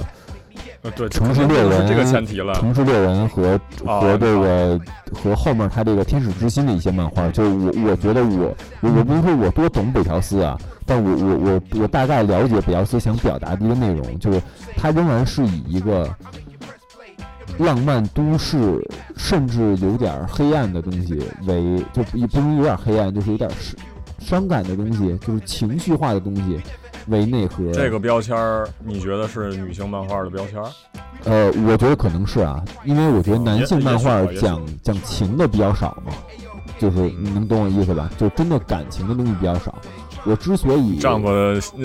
[0.88, 2.54] 呃对，城市猎人是这个前提了。
[2.56, 4.80] 城市猎人和哦和这个
[5.14, 14.42] 和后面他这个天使之心的一些漫画，就是我我觉得我我我不是说我多懂北条司啊，但我我我我大概了解北条司想表达的一个内容，就是
[14.78, 16.10] 他仍然是以一个
[17.58, 18.58] 浪漫都市，
[19.18, 23.76] 甚至有点黑暗的东西为，就也不能有点黑暗，就是有点伤
[24.20, 26.62] 伤感的东西，就是情绪化的东西
[27.08, 27.72] 为内核。
[27.72, 30.70] 这个标签儿，你觉得是女性漫画的标签儿？
[31.26, 36.14] 呃，我觉得可能是啊，因为我觉得男性漫画讲讲情的比较少嘛，
[36.80, 38.10] 就是你能懂我意思吧？
[38.18, 39.74] 就真的感情的东西比较少。
[40.26, 41.30] 我之所以丈夫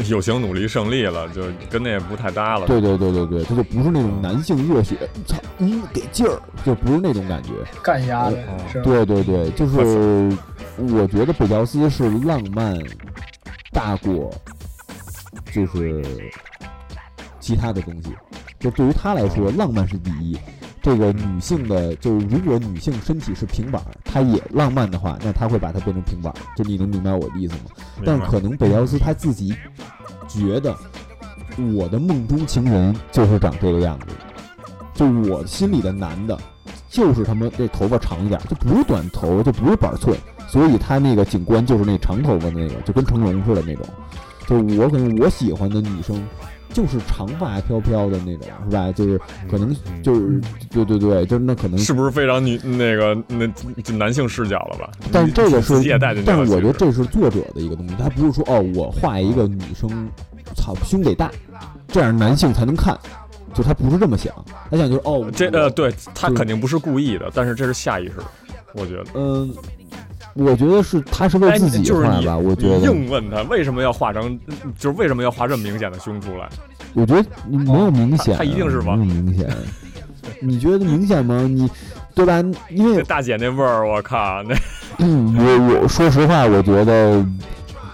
[0.09, 2.67] 有形努力胜利了，就跟那也不太搭了。
[2.67, 4.97] 对对对对对，他就不是那种男性热血，
[5.27, 7.51] 操，嗯，给劲儿，就不是那种感觉。
[7.83, 8.37] 干压的？
[8.83, 10.37] 对对对，就是
[10.77, 12.77] 我觉得北条司是浪漫
[13.71, 14.33] 大过
[15.53, 16.03] 就是
[17.39, 18.11] 其他的东西。
[18.59, 20.39] 就对于他来说，浪漫是第一。
[20.81, 26.37] 这个女性的，就是如果女性身体是平板儿，她也浪漫的话，那她会把它变成平板儿。
[26.57, 27.71] 就你能明白我的意思吗？
[28.05, 29.55] 但可能北条司他自己
[30.27, 30.77] 觉得，
[31.73, 34.07] 我的梦中情人就是长这个样子，
[34.93, 36.37] 就我心里的男的，
[36.89, 43.87] 就是他妈这头发长一点，就不是短头，就不是板寸，所以他那个警官就是那长头发的那个，就跟成龙似的那种。
[44.47, 46.23] 就我可能我喜欢的女生，
[46.73, 48.91] 就是长发飘飘的那种，是吧？
[48.93, 49.21] 就是
[49.51, 50.41] 可能嗯就是
[50.71, 53.47] 对对对，就是那可能是不是非常女那个那
[53.83, 54.91] 就男性视角了吧？
[55.13, 55.75] 但这个是
[56.25, 60.09] 但是我觉得这是作者的一个东西，他不是说哦，我画一个女生，
[60.57, 61.31] 操胸得大，
[61.89, 62.99] 这样男性才能看，
[63.55, 64.33] 就他不是这么想，
[64.71, 68.25] 他想就是哦，这呃，对他肯定不是故意的，但是这是下意识的，
[68.75, 69.05] 我觉得。
[69.15, 69.55] 嗯，
[70.35, 74.39] 我觉得是他是为哎，自己画吧，我觉得，硬问他为什么要画成，
[74.79, 76.49] 就是为什么要画这么明显的胸出来？
[76.95, 79.49] 我觉得没有明显啊，他他一定是没往有明显，
[80.41, 81.43] 你觉得明显吗？
[81.49, 81.69] 你
[82.15, 82.43] 对吧？
[82.71, 84.55] 因为大姐那味儿，我靠，那
[84.99, 87.25] 嗯，我我说实话，我觉得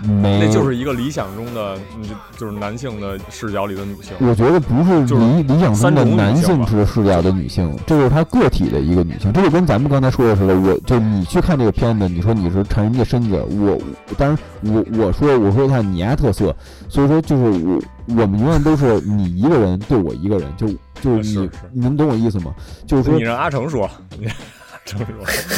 [0.03, 2.05] 没，那就是一个理想中的，嗯
[2.37, 4.13] 就是男性的视角里的女性。
[4.21, 10.55] 我觉得不是就是理理想中的男性视视角的女性，这是她个体的一个女性，这就跟咱们刚才说的似的。
[10.59, 13.79] 我就你去看这个片子，你说你是馋人家身子，我
[14.17, 16.55] 当然我我说我说一下你丫特色，
[16.89, 20.69] 所以说就是我我们永远都是你一个人对我一个人，就
[21.01, 22.55] 就是你能懂我意思吗？
[22.87, 23.89] 就是说你让阿成说，
[24.19, 25.07] 你让阿成说，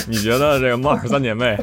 [0.09, 1.59] 你觉得这个猫耳三姐妹，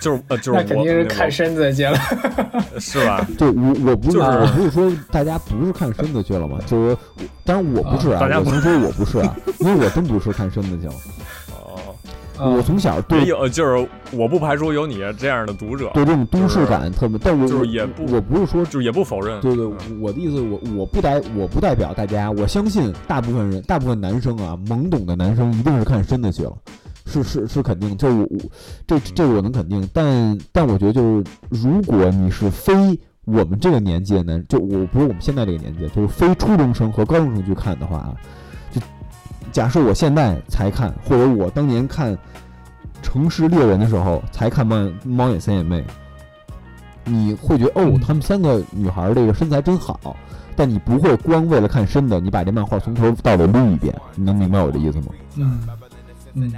[0.00, 1.98] 就是呃就是那肯定是看身子去了。
[2.78, 3.26] 是吧？
[3.38, 6.58] 对我我不是、就是我不是说大家不是看身子去了嘛？
[6.66, 6.96] 就是
[7.44, 10.94] 当然我不是啊，大家不能说我不是啊，因为我真不是看身子去了，
[12.38, 19.38] 哦，我从小对也有，就是我不排除有你这样的读者，对这种都市感特别，但我就是也不我不是说，就是也不否认。
[19.40, 26.52] 对对嗯，我的意思，我我不代我不代表大家，我相信大部分人，大部分男生啊，懵懂的男生一定是看身子去了，
[27.10, 28.38] 是是是肯定，就是我我
[28.86, 32.72] 这这个我能肯定，但但我觉得就是，如果你是非
[33.24, 38.14] 我们这个年纪的男，就我不是我们现在这个年纪，就是非初中生和高中生去看的话啊，
[38.70, 38.80] 就
[39.50, 42.16] 假设我现在才看，或者我当年看
[43.02, 45.84] 《城市猎人》的时候才看猫猫眼三眼妹，
[47.04, 50.16] 你会觉得哦嗯，她们三个女孩儿这个身材真好，
[50.54, 55.06] 但你不会光为了看身的，你把这漫画从头到尾撸一遍，你能明白我的意思吗？
[55.36, 55.60] 嗯。
[56.32, 56.48] 嗯，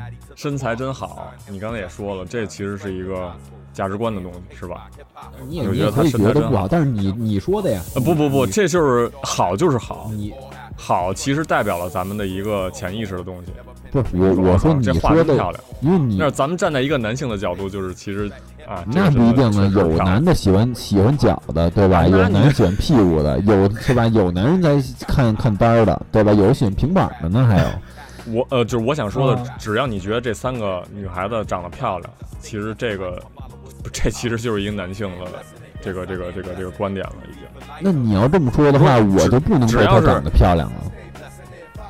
[0.43, 3.31] 身材真好，你刚才也说了，这其实是一个
[3.73, 4.89] 价值观的东西，是吧？
[5.49, 10.35] 你也我觉得你也可以他身材真觉得不好，但是你你说的呀，呃，不不不，这就是好就是好，你
[10.77, 13.53] 好其实代表了咱们的一个潜意识的东西。
[13.93, 15.63] 不是我我说你说的，真漂亮。
[15.81, 18.29] 因为你那咱们站在一个男性的角度，就是其实
[18.67, 22.05] 啊，那不一定啊，真的确实有男的喜欢喜欢脚的，对吧？
[22.05, 24.09] 有男人喜欢屁股的，有是吧？
[24.09, 26.33] 有男人在看看单儿的，对吧？
[26.33, 27.67] 有喜欢平板的呢，还有。
[28.27, 32.11] 我呃，就是我想说的哦，只要你觉得这三个女孩子长得漂亮，
[32.41, 33.21] 其实这个
[33.93, 35.31] 这其实就是一个男性的
[35.81, 37.43] 这个这个这个这个观点了，已经。
[37.81, 40.77] 那你要这么说的话，我就不能说她长得漂亮了。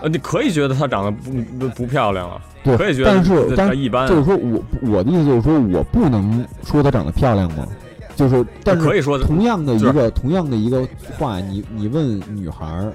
[0.02, 7.66] 呃，你可以觉得她长得不不不漂亮啊，对，可以觉得但是她但她一般啊，就是说我我的意思就是说我不能说她长得漂亮吗？
[8.14, 10.86] 就是，但是可以说同样的一个同样的一个
[11.18, 12.92] 话，你你问女孩儿，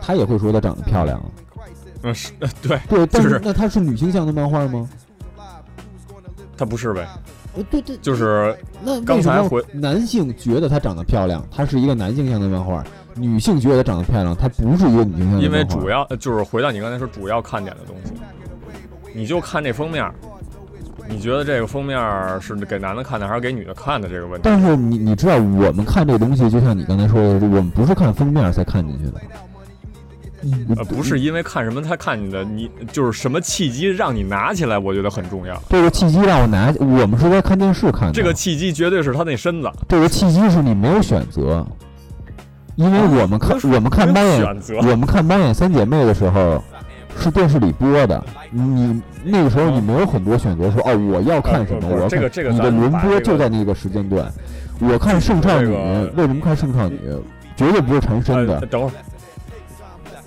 [0.00, 1.24] 她也会说她长得漂亮啊。
[2.02, 4.88] 嗯是呃对，对，但就是那它是女性向的漫画吗？
[6.56, 7.08] 它不是呗，
[7.56, 12.82] 呃，对对，就是那刚才回男性觉得她长得漂亮，她是一个男性向的漫画；
[13.16, 15.44] 女性觉得她长得漂亮，她不是一个女性向的漫画。
[15.44, 18.12] 因为主要呃就是回到你刚才说主要看点的东西，
[19.14, 20.08] 你就看这封面，
[21.08, 21.98] 你觉得这个封面
[22.40, 24.40] 是给男的看的还是给女的看的这个问题？
[24.44, 29.20] 但是你你知道，我们看这东西，就像你刚才说的，我们不是看封面才看进去的。
[30.44, 35.60] 嗯，呃，不是因为看什么他看你的，你就是什么契机让你拿起来，我觉得很重要。
[35.68, 38.12] 这个契机让我拿，我们是在看电视看的。
[38.12, 41.66] 这个契机绝对是他那身子，这个契机是你没有选择，
[42.76, 46.62] 因为我们看、我们看八眼我们看八眼三姐妹的时候，
[47.18, 48.24] 是电视里播的。
[48.50, 54.30] 你那个时候你没有很多选择，说哦我要看什么，我这个这个你的轮播就在那个时间段。
[54.80, 56.98] 我看圣少女，这个为什么看圣少女？
[57.54, 58.66] 绝对不是缠身的呃，。
[58.66, 58.92] 等会儿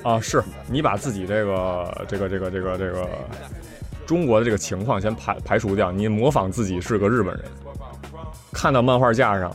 [0.06, 3.08] 啊，是你把自己这个这个这个这个这个
[4.06, 7.44] 中国的这个情况先排排除掉，你模仿自己是个日本人，
[8.54, 9.52] 看到漫画架上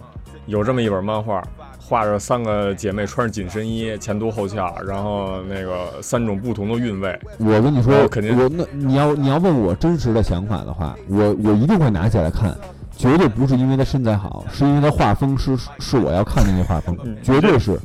[0.46, 1.42] 有这么一本漫画。
[1.78, 12.56] 画着三个姐妹穿着紧身衣，前凸后翘，然后那个三种不同的韵味，我跟你说，哦肯定我那你要你要问我真实的想法的话，我我一定会拿起来看，
[12.96, 17.76] 绝对不是因为他身材好，是因为他画风是是我要看的那画风，嗯绝对是，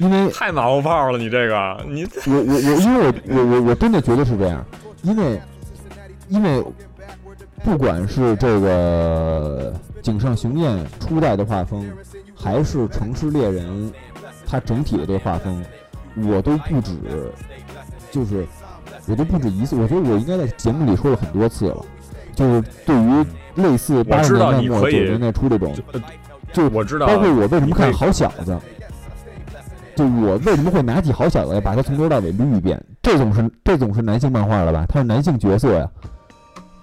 [0.00, 1.84] 因为太马后炮了，你这个。
[1.86, 4.64] 你我我我因为我我我我真的觉得是这样，
[5.02, 5.40] 因为
[6.28, 6.64] 因为
[7.62, 11.86] 不管是这个井上雄彦初代的画风，
[12.34, 13.92] 还是城市猎人
[14.46, 15.62] 他整体的这个画风，
[16.16, 16.92] 我都不止，
[18.10, 18.46] 就是
[19.06, 21.76] 我都不止一次，我觉得我应该在节目里说了很多次了，
[22.34, 23.26] 就是对于
[23.56, 26.00] 类似八十年代末九十年代初这种，呃
[26.54, 28.58] 就我知道，包括我为什么看好小子，
[30.00, 32.82] 就我为什么会拿起好小子来把它从头到尾捋一遍？
[33.02, 34.86] 这种是这种是男性漫画了吧？
[34.88, 35.86] 他是男性角色呀，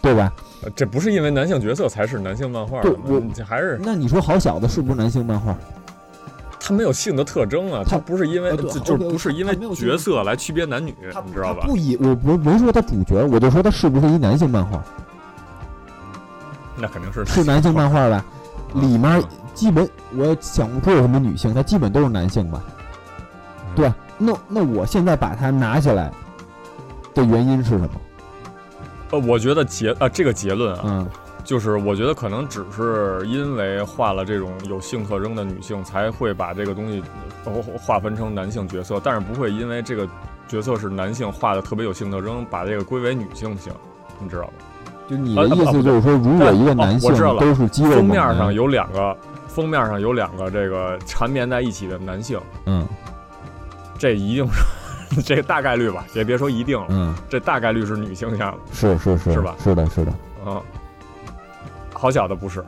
[0.01, 0.32] 对吧？
[0.63, 5.55] 呃这不是因为男性角色才是男性漫画的，对我这还是那你说好小子是不是男性漫画？
[6.59, 11.65] 他没有性的特征啊，他他不是因为呃就就是不是因为角色来区别男女，他你知道吧？
[11.65, 14.84] 不以我不没说他主角，我就说他是不是一男性漫画？
[16.76, 18.24] 那肯定是是男性漫画吧？
[18.76, 22.61] 嗯里面基本我也想不出有什么女性，它基本都是男性吧？
[23.78, 23.95] 嗯对吧？
[24.17, 26.11] 那那我现在把它拿下来
[27.13, 27.89] 的原因是什么？
[29.11, 31.07] 呃，我觉得结啊这个结论啊，嗯，
[31.43, 37.01] 就是我觉得可能只是因为画了这种有性特征的女性，才会把这个东西
[37.45, 40.07] 呃划分成男性角色，但是不会因为这个
[40.47, 43.71] 角色是男性画的特别有性特征，把这个归为女性性，
[44.19, 44.49] 你知道吗？
[45.07, 49.15] 就你的呃意思就是说，如果一个男性哦我知道了都是肌肉封面上有两个，
[49.47, 52.86] 封面上有两个这个缠绵在一起的男性，嗯
[53.98, 54.48] 这一定
[55.12, 60.12] 是 这个大概率吧，也别说一定了，嗯，这大概率是女性向的，是是是是吧是的，是的，
[60.45, 60.62] 嗯。
[61.93, 62.64] 好小的不是，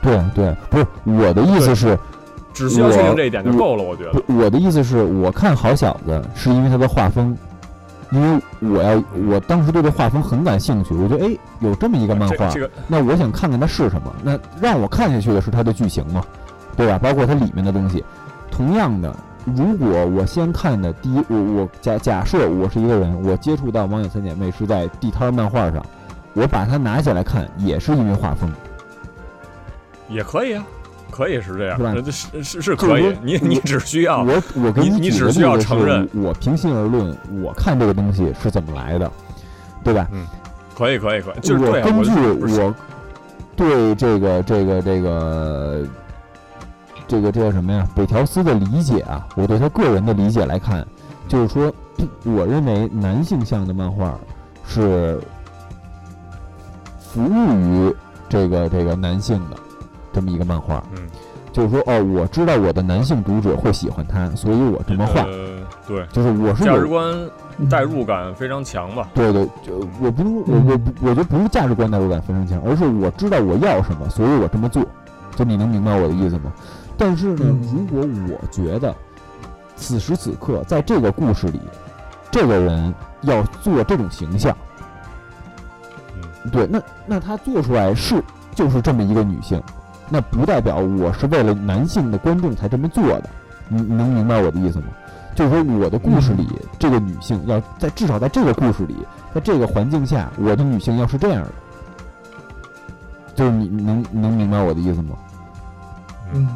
[0.00, 1.98] 对对，不是我的意思是，
[2.54, 4.12] 只需要确定这一点就够了，我觉得。
[4.12, 7.36] 不我的意思是我看好小子是因为他的画风，
[8.10, 14.10] 因为我要我当时对这画风很感兴趣，我觉得哎有这么一个漫画，这这个那我想看看它是什么。
[14.22, 16.24] 那让我看下去的是它的剧情嘛，
[16.76, 16.98] 对吧？
[16.98, 18.02] 包括它里面的东西。
[18.50, 19.14] 同样的，
[19.56, 25.84] 如果我先看的第一，我我假假设我是一个人，我接触到《网友三姐妹》是在地摊儿漫画上，
[26.34, 28.50] 我把它拿起来看，也是因为画风。
[30.08, 30.64] 也可以啊，
[31.10, 31.94] 可以是这样，是吧
[32.42, 33.16] 是是可以。
[33.22, 39.10] 你你只需要我我给你你只需要承认我平心而论，我看这个东西是怎么来的，
[39.84, 40.08] 对吧？
[40.12, 40.26] 嗯
[40.76, 42.10] 可以可以可以，就是啊，我根据
[42.54, 42.74] 我
[43.56, 45.84] 对这个这个这个这个
[47.08, 47.88] 这个叫什么呀？
[47.96, 50.86] 北条司的理解啊，我对他个人的理解来看，
[51.26, 51.72] 就是说，
[52.24, 54.14] 我认为男性向的漫画
[54.66, 55.18] 是
[57.00, 57.94] 服务于
[58.28, 59.56] 这个这个男性的
[60.12, 61.08] 这么一个漫画，嗯，
[61.50, 67.16] 就是说哦，我知道我的男性读者会喜欢他，所以我这么画，呃，对，就是我是价值观
[67.70, 69.08] 代入感非常强吧？
[69.14, 74.84] 对对，就我不是我嗯我我觉得不是价值观代入感非常强，而是我知道我要什么，所以我这么做。
[75.34, 76.52] 就你能明白我的意思吗？
[76.98, 78.94] 但是呢，嗯如果我觉得
[79.76, 81.60] 此时此刻在这个故事里，
[82.30, 82.92] 这个人
[83.22, 84.54] 要做这种形象，
[86.16, 88.22] 嗯，对，那那他做出来是
[88.54, 89.62] 就是这么一个女性，
[90.10, 93.30] 那不代表我是为了男性的观众才这么做的。
[93.68, 94.86] 你你能明白我的意思吗？
[95.36, 96.48] 就是说我的故事里，
[96.80, 98.96] 这个女性要在至少在这个故事里，
[99.32, 101.52] 在这个环境下，我的女性要是这样的，
[103.36, 105.16] 就是你你能能明白我的意思吗？
[106.34, 106.48] 嗯，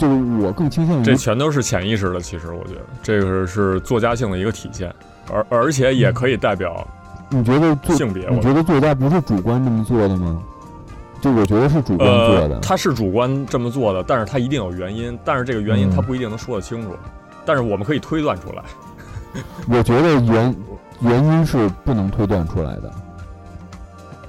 [0.00, 2.20] 就是我更倾向于这全都是潜意识的。
[2.20, 4.92] 其实我觉得这个是作家性的一个体现，
[5.30, 6.86] 而而且也可以代表
[7.28, 8.26] 你觉得作性别。
[8.28, 10.42] 我你觉得作家不是主观这么做的吗？
[11.20, 16.96] 就我觉得是主观做的，，呃他是主观这么做的，但是他一定有原因，但是这个原因嗯他不一定能说得清楚，
[17.44, 18.62] 但是我们可以推断出来。
[19.68, 20.56] 我觉得原
[21.00, 22.90] 原因是不能推断出来的。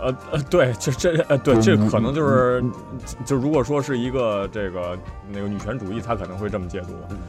[0.02, 2.64] 呃呃，对，就这呃对，这可能就是
[3.26, 4.98] 就如果说是一个这个
[5.32, 6.88] 那个女权主义，他可能会这么解读。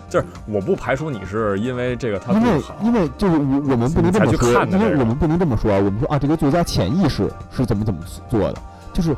[0.08, 8.54] 就是我不排除你是因为这个他因为不好，因为就是我我们不能这么去说，因为我们不能这么说啊，我们说啊，这个作家潜意识是怎么怎么做的，
[8.92, 9.14] 就是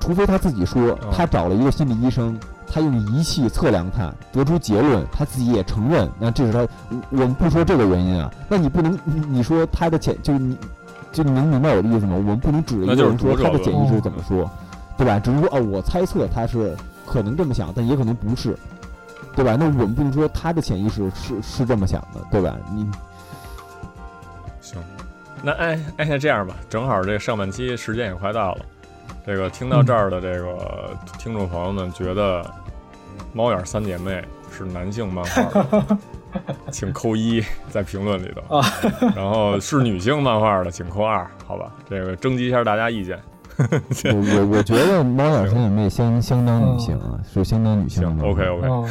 [0.00, 6.68] 除非他自己说嗯他找了一个心理医生，他用仪器测量他，得出结论，他自己也承认，那这是他，我
[7.10, 10.56] 我们不说这个原因啊，那你不能你你说他的潜就是你
[11.18, 12.14] 就你能明白我的意思吗？
[12.16, 14.48] 我们不能指着一那就是个人说他的潜意识怎么说，
[14.96, 15.18] 对吧？
[15.18, 18.56] 只是说哦，我猜测他是可能这么想，但也可能不是。
[19.34, 19.56] 对吧？
[19.58, 22.56] 那我们不能说他的潜意识是是这么想的，对吧？
[22.72, 22.88] 你
[24.60, 24.80] 行，
[25.42, 28.64] 那哎哎，那这样吧，正好这上半期时间也快到了，
[29.24, 32.42] 这个听到这儿的这个听众朋友们觉得
[33.32, 34.12] 《猫眼三姐妹》
[34.56, 35.98] 是男性漫画的，
[36.70, 38.64] 请扣一在评论里头啊。
[39.16, 41.72] 然后是女性漫画的，请扣二，好吧？
[41.88, 43.18] 这个征集一下大家意见。
[43.58, 48.30] 我我我觉得猫眼三姐妹相相当女性啊，是相当女性的行漫画。
[48.30, 48.88] ，OK，OK 哦，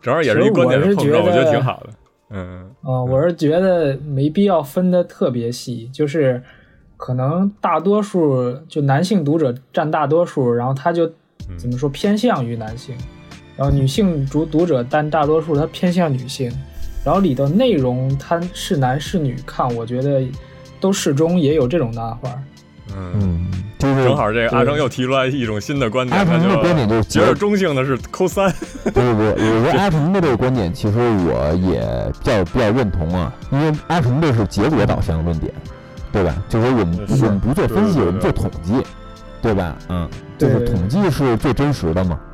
[0.00, 1.90] 正好也是一观点的碰撞，我觉得觉得挺好的。
[2.30, 6.40] 嗯，啊，我是觉得没必要分的特别细，就是
[6.96, 11.04] 可能大多数就男性读者占大多数，然后他就
[11.48, 12.96] 嗯怎么说偏向于男性，
[13.56, 16.52] 然后女性主读者但大多数，他偏向女性，
[17.04, 20.22] 然后里头内容它是男是女看，我觉得
[20.80, 22.30] 都适中，也有这种漫画。
[22.96, 28.52] 嗯，嗯，就是正好这个阿成又提出来一种新的观点，阿成的观点就是觉得中性的是扣三。
[28.84, 31.80] 不不不是，我觉得阿成的这个观点，其实我也
[32.12, 35.52] 比较比较认同啊，因为阿成这是结果导向论点，
[36.12, 36.36] 对吧？
[36.48, 38.74] 就是我们我们不做分析，我们做统计，
[39.40, 39.76] 对吧？
[39.88, 42.20] 嗯，就是对统计是最真实的嘛，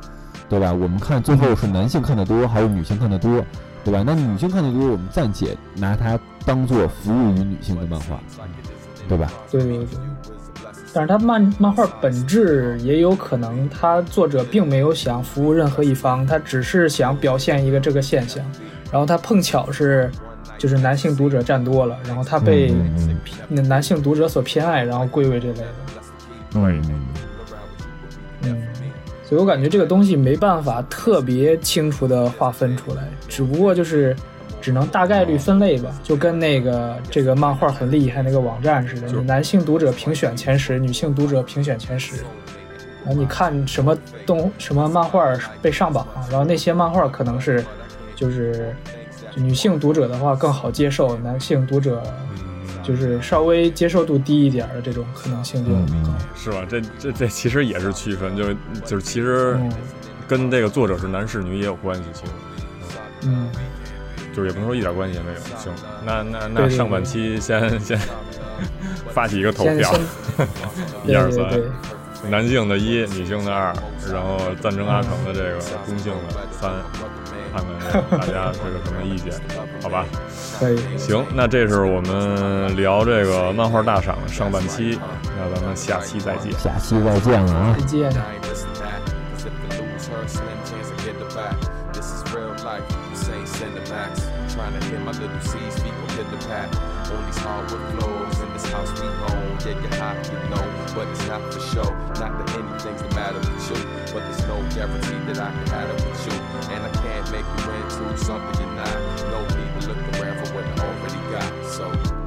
[0.59, 0.73] 吧？
[0.73, 3.43] 我们看最后是男性看的多还是女性看的多，
[3.83, 4.03] 对吧？
[4.05, 8.19] 那女性看的多，我们暂且拿它当做服务于女性的漫画，
[9.07, 9.31] 对吧？
[9.49, 9.87] 对对对。
[10.93, 18.43] 但是它漫漫画本质也有可能，它作者并没有想服务任何一方，他只是想表现一个这个现象，
[18.91, 20.11] 然后他碰巧是
[20.57, 22.75] 就是男性读者占多了，然后他被
[23.47, 25.65] 那男性读者所偏爱，然后归为这类的。
[26.55, 27.01] 嗯，嗯，
[29.31, 34.13] 所以我感觉这个东西没办法特别清楚的划分出来，只不过就是
[34.59, 42.17] 只能大概率分类吧，就跟那个这个漫画很厉害那个网站似的，就男性读者评选前十，女性读者评选前十。
[43.05, 45.25] 然后你看什么动什么漫画
[45.61, 47.63] 被上榜，然后那些漫画可能是
[48.13, 48.75] 就是
[49.35, 52.03] 女性读者的话更好接受，男性读者
[52.83, 56.15] 就是稍微接受度低一点的这种可能性就高。
[56.35, 56.65] 是吧？
[56.67, 59.71] 这这这其实也是区分，就是就是其实嗯
[60.27, 62.31] 跟这个作者是男是女也有关系，其实
[63.23, 63.49] 嗯，
[64.33, 65.39] 就是也不能说一点关系也没有。
[65.57, 65.71] 行，
[66.05, 67.99] 那那那上半期先先
[69.11, 69.93] 发起一个投票
[71.05, 71.45] 一二三，
[72.29, 73.73] 男性的一，女性的二，
[74.11, 76.71] 然后赞成阿成的这个中性的三，
[77.51, 79.33] 看看大家这个什么意见，
[79.81, 80.05] 好吧？
[80.59, 80.79] 可以。
[80.97, 84.99] 行，那这是我们聊这个漫画大赏的上半期，
[85.37, 86.51] 那咱们下期再见。
[86.53, 87.85] 下期再见了啊再！
[87.85, 88.11] 见。
[96.31, 96.73] The pat.
[97.11, 99.57] On these hardwood floors, in this house we own.
[99.65, 100.63] Yeah, you're hot, you know,
[100.95, 101.89] but it's not for show.
[102.19, 103.83] Not that anything's the matter with you,
[104.13, 106.33] but there's no guarantee that I can have it with you.
[106.73, 108.95] And I can't make you into something you're not.
[109.29, 111.65] No need to look around for what I already got.
[111.65, 112.20] So